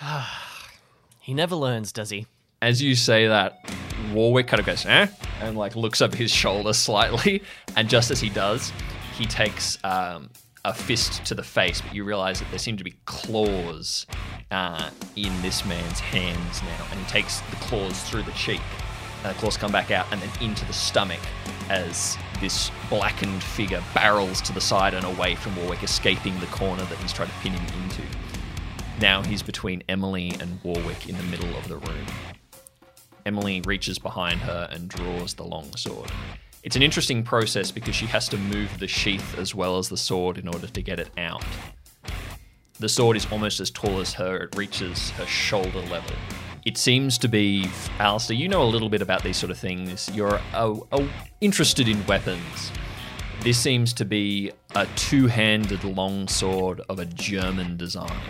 [1.20, 2.26] he never learns, does he?
[2.60, 3.58] As you say that,
[4.12, 5.06] Warwick kind of goes, eh?
[5.40, 7.42] And like looks up his shoulder slightly.
[7.76, 8.72] And just as he does,
[9.16, 10.30] he takes um,
[10.64, 14.04] a fist to the face, but you realize that there seem to be claws
[14.50, 16.86] uh, in this man's hands now.
[16.90, 18.60] And he takes the claws through the cheek.
[19.22, 21.20] and the claws come back out and then into the stomach
[21.68, 26.84] as this blackened figure barrels to the side and away from Warwick, escaping the corner
[26.84, 28.02] that he's trying to pin him into.
[29.00, 32.06] Now he's between Emily and Warwick in the middle of the room.
[33.26, 36.10] Emily reaches behind her and draws the long sword.
[36.62, 39.96] It's an interesting process because she has to move the sheath as well as the
[39.96, 41.44] sword in order to get it out.
[42.80, 46.14] The sword is almost as tall as her, it reaches her shoulder level.
[46.64, 50.10] It seems to be, Allister, you know a little bit about these sort of things.
[50.14, 51.06] You're uh, uh,
[51.40, 52.72] interested in weapons.
[53.42, 58.20] This seems to be a two handed longsword of a German design.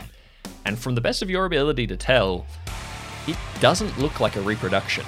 [0.67, 2.47] And from the best of your ability to tell,
[3.27, 5.05] it doesn't look like a reproduction.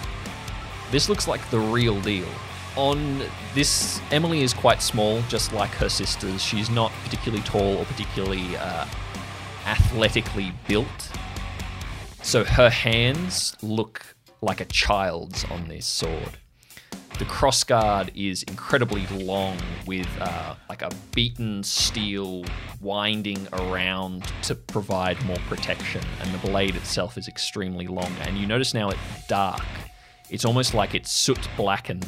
[0.91, 2.29] This looks like the real deal.
[2.77, 3.23] On
[3.55, 6.43] this, Emily is quite small, just like her sisters.
[6.43, 8.87] She's not particularly tall or particularly uh,
[9.67, 11.13] athletically built.
[12.23, 16.39] So her hands look like a child's on this sword.
[17.19, 22.45] The crossguard is incredibly long with uh, like a beaten steel
[22.81, 28.11] winding around to provide more protection, and the blade itself is extremely long.
[28.23, 29.65] And you notice now it's dark.
[30.31, 32.07] It's almost like it's soot blackened.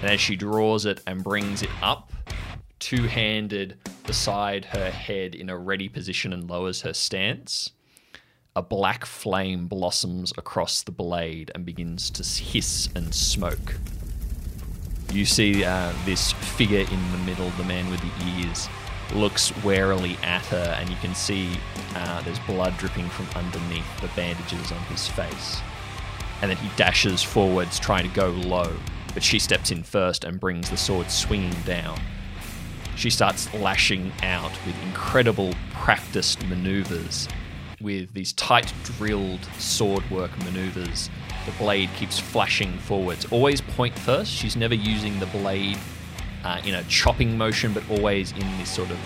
[0.00, 2.12] And as she draws it and brings it up,
[2.78, 7.72] two handed beside her head in a ready position and lowers her stance,
[8.56, 13.76] a black flame blossoms across the blade and begins to hiss and smoke.
[15.12, 18.66] You see uh, this figure in the middle, the man with the ears,
[19.14, 21.50] looks warily at her, and you can see
[21.94, 25.60] uh, there's blood dripping from underneath the bandages on his face.
[26.40, 28.74] And then he dashes forwards, trying to go low,
[29.12, 32.00] but she steps in first and brings the sword swinging down.
[32.96, 37.28] She starts lashing out with incredible practiced maneuvers,
[37.86, 41.08] with these tight drilled sword work maneuvers.
[41.46, 44.32] The blade keeps flashing forwards, always point first.
[44.32, 45.78] She's never using the blade
[46.42, 48.98] uh, in a chopping motion, but always in this sort of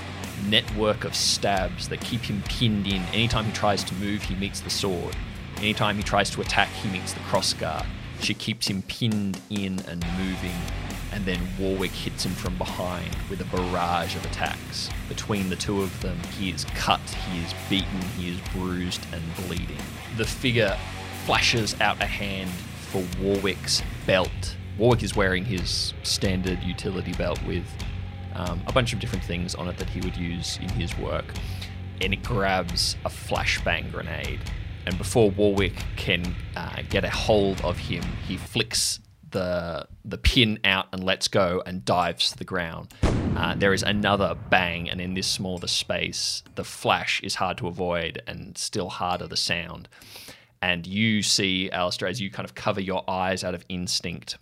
[0.48, 3.02] network of stabs that keep him pinned in.
[3.12, 5.14] Anytime he tries to move, he meets the sword.
[5.58, 7.84] Anytime he tries to attack, he meets the crossguard.
[8.22, 10.56] She keeps him pinned in and moving,
[11.12, 14.88] and then Warwick hits him from behind with a barrage of attacks.
[15.08, 19.22] Between the two of them, he is cut, he is beaten, he is bruised and
[19.46, 19.76] bleeding.
[20.16, 20.76] The figure
[21.24, 24.56] flashes out a hand for Warwick's belt.
[24.78, 27.64] Warwick is wearing his standard utility belt with
[28.34, 31.34] um, a bunch of different things on it that he would use in his work.
[32.00, 34.40] And it grabs a flashbang grenade.
[34.86, 38.99] And before Warwick can uh, get a hold of him, he flicks
[39.30, 42.92] the the pin out and lets go and dives to the ground.
[43.02, 47.68] Uh, there is another bang, and in this smaller space, the flash is hard to
[47.68, 49.88] avoid and still harder the sound.
[50.62, 54.36] And you see, Allister, as you kind of cover your eyes out of instinct,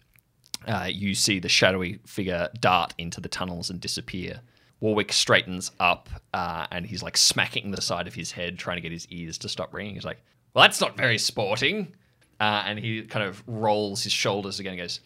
[0.67, 4.41] uh, you see the shadowy figure dart into the tunnels and disappear.
[4.81, 8.81] Warwick straightens up uh, and he's like smacking the side of his head, trying to
[8.81, 9.95] get his ears to stop ringing.
[9.95, 10.21] He's like,
[10.55, 11.95] Well, that's not very sporting.
[12.41, 15.01] Uh, and he kind of rolls his shoulders again and goes,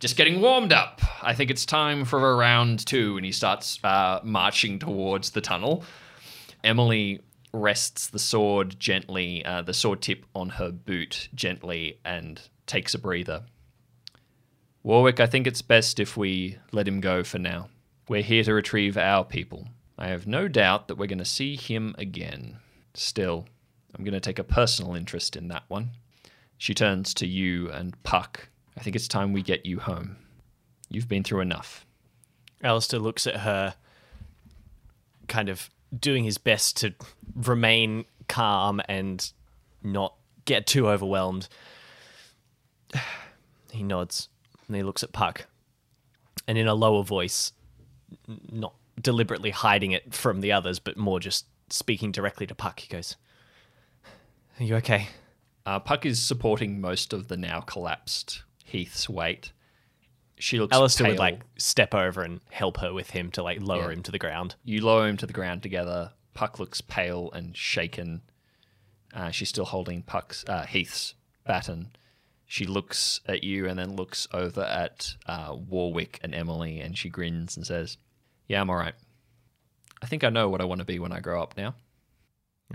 [0.00, 1.00] Just getting warmed up.
[1.22, 3.16] I think it's time for a round two.
[3.16, 5.84] And he starts uh, marching towards the tunnel.
[6.62, 7.20] Emily
[7.52, 12.98] rests the sword gently, uh, the sword tip on her boot gently, and takes a
[12.98, 13.44] breather.
[14.82, 17.68] Warwick, I think it's best if we let him go for now.
[18.08, 19.68] We're here to retrieve our people.
[19.96, 22.58] I have no doubt that we're going to see him again.
[22.92, 23.46] Still,
[23.94, 25.90] I'm going to take a personal interest in that one.
[26.64, 28.48] She turns to you and Puck.
[28.74, 30.16] I think it's time we get you home.
[30.88, 31.84] You've been through enough.
[32.62, 33.74] Allister looks at her,
[35.28, 36.94] kind of doing his best to
[37.34, 39.30] remain calm and
[39.82, 40.14] not
[40.46, 41.50] get too overwhelmed.
[43.70, 44.30] He nods
[44.66, 45.44] and he looks at Puck.
[46.48, 47.52] And in a lower voice,
[48.50, 52.88] not deliberately hiding it from the others, but more just speaking directly to Puck, he
[52.88, 53.16] goes,
[54.58, 55.08] Are you okay?
[55.66, 59.52] Uh, Puck is supporting most of the now collapsed Heath's weight.
[60.38, 63.88] She looks Allister would like step over and help her with him to like lower
[63.90, 63.96] Yeah.
[63.98, 64.56] him to the ground.
[64.64, 66.12] You lower him to the ground together.
[66.34, 68.22] Puck looks pale and shaken.
[69.14, 71.14] Uh, she's still holding Puck's uh, Heath's
[71.46, 71.90] baton.
[72.46, 77.08] She looks at you and then looks over at uh, Warwick and Emily, and she
[77.08, 77.96] grins and says,
[78.48, 78.94] "Yeah, I'm all right.
[80.02, 81.74] I think I know what I want to be when I grow up now."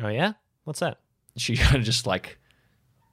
[0.02, 0.34] Oh yeah?
[0.64, 1.00] What's that?
[1.38, 2.39] She kind of just like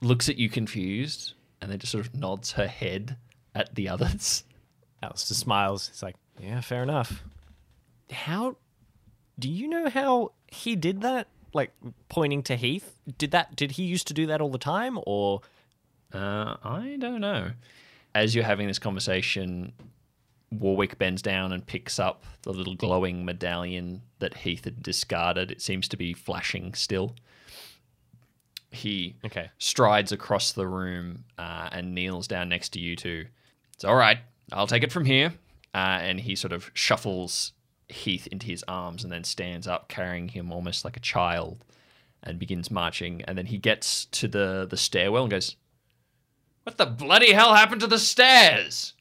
[0.01, 3.17] looks at you confused, and then just sort of nods her head
[3.55, 4.43] at the others.
[5.03, 5.87] Allister smiles.
[5.89, 7.23] He's like, Yeah, fair enough.
[8.11, 8.57] How
[9.39, 11.27] do you know how he did that?
[11.53, 11.71] Like
[12.09, 12.99] pointing to Heath?
[13.17, 15.41] Did that did he used to do that all the time or
[16.13, 17.51] Uh, I don't know.
[18.13, 19.73] as you're having this conversation,
[20.51, 25.51] Warwick bends down and picks up the little glowing medallion that Heath had discarded.
[25.51, 27.15] It seems to be flashing still.
[28.77, 29.49] He Okay.
[29.57, 33.25] strides across the room uh, and kneels down next to you two.
[33.73, 34.19] It's all right.
[34.51, 35.33] I'll take it from here.
[35.73, 37.53] Uh, and he sort of shuffles
[37.89, 41.63] Heath into his arms and then stands up, carrying him almost like a child,
[42.23, 43.21] and begins marching.
[43.23, 45.55] And then he gets to the the stairwell and goes,
[46.63, 48.93] "What the bloody hell happened to the stairs?"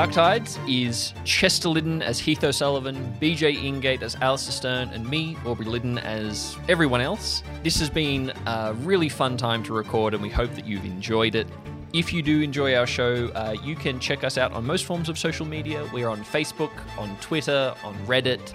[0.00, 5.36] Dark Tides is Chester Liddon as Heath O'Sullivan, BJ Ingate as Allister Stern, and me,
[5.44, 7.42] Aubrey Liddon, as everyone else.
[7.62, 11.34] This has been a really fun time to record, and we hope that you've enjoyed
[11.34, 11.46] it.
[11.92, 15.10] If you do enjoy our show, uh, you can check us out on most forms
[15.10, 15.86] of social media.
[15.92, 18.54] We're on Facebook, on Twitter, on Reddit,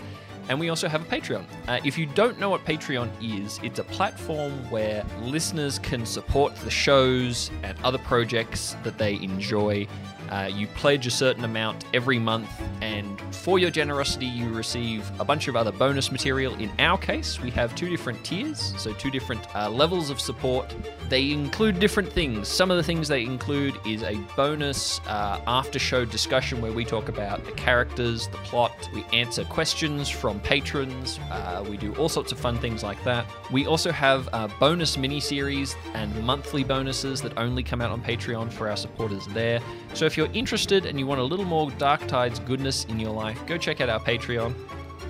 [0.50, 1.46] and we also have a Patreon.
[1.68, 6.56] Uh, if you don't know what Patreon is, it's a platform where listeners can support
[6.58, 9.88] the shows and other projects that they enjoy.
[10.30, 12.50] Uh, you pledge a certain amount every month,
[12.82, 16.54] and for your generosity, you receive a bunch of other bonus material.
[16.56, 20.74] In our case, we have two different tiers, so two different uh, levels of support.
[21.10, 22.48] They include different things.
[22.48, 26.86] Some of the things they include is a bonus uh, after show discussion where we
[26.86, 32.10] talk about the characters, the plot, we answer questions from patrons, uh, we do all
[32.10, 33.26] sorts of fun things like that.
[33.52, 38.02] We also have uh, bonus mini series and monthly bonuses that only come out on
[38.02, 39.60] Patreon for our supporters there.
[39.94, 43.12] So if you're interested and you want a little more Dark Tides goodness in your
[43.12, 44.54] life, go check out our Patreon.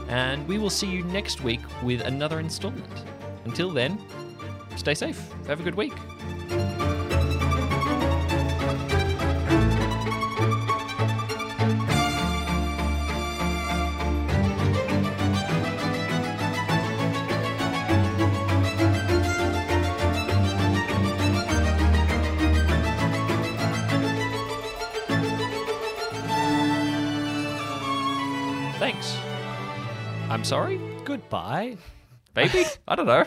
[0.08, 3.03] And we will see you next week with another installment.
[3.45, 3.99] Until then,
[4.76, 5.22] stay safe.
[5.47, 5.93] Have a good week.
[30.46, 31.78] Sorry, Goodbye.
[32.34, 32.66] baby.
[32.88, 33.26] I don't know.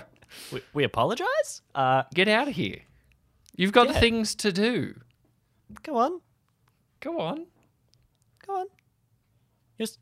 [0.52, 1.62] We, we apologize?
[1.74, 2.80] Uh, Get out of here.
[3.56, 4.00] You've got Yeah.
[4.00, 4.94] things to do.
[5.82, 6.20] go on.
[7.00, 7.46] Go on.
[8.46, 8.66] Go on.
[9.80, 9.98] Just,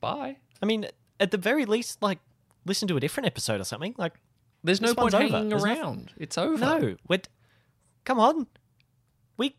[0.00, 0.38] Bye.
[0.62, 0.86] I mean,
[1.20, 2.18] at the very least, like,
[2.64, 3.94] listen to a different episode or something.
[3.98, 4.14] Like,
[4.64, 5.32] There's no This point one's over.
[5.34, 6.12] hanging There's nothing- around.
[6.16, 6.58] It's over.
[6.58, 7.20] no, we're,
[8.04, 8.46] come on.
[9.36, 9.54] We,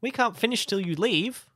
[0.00, 1.46] we can't finish till you leave.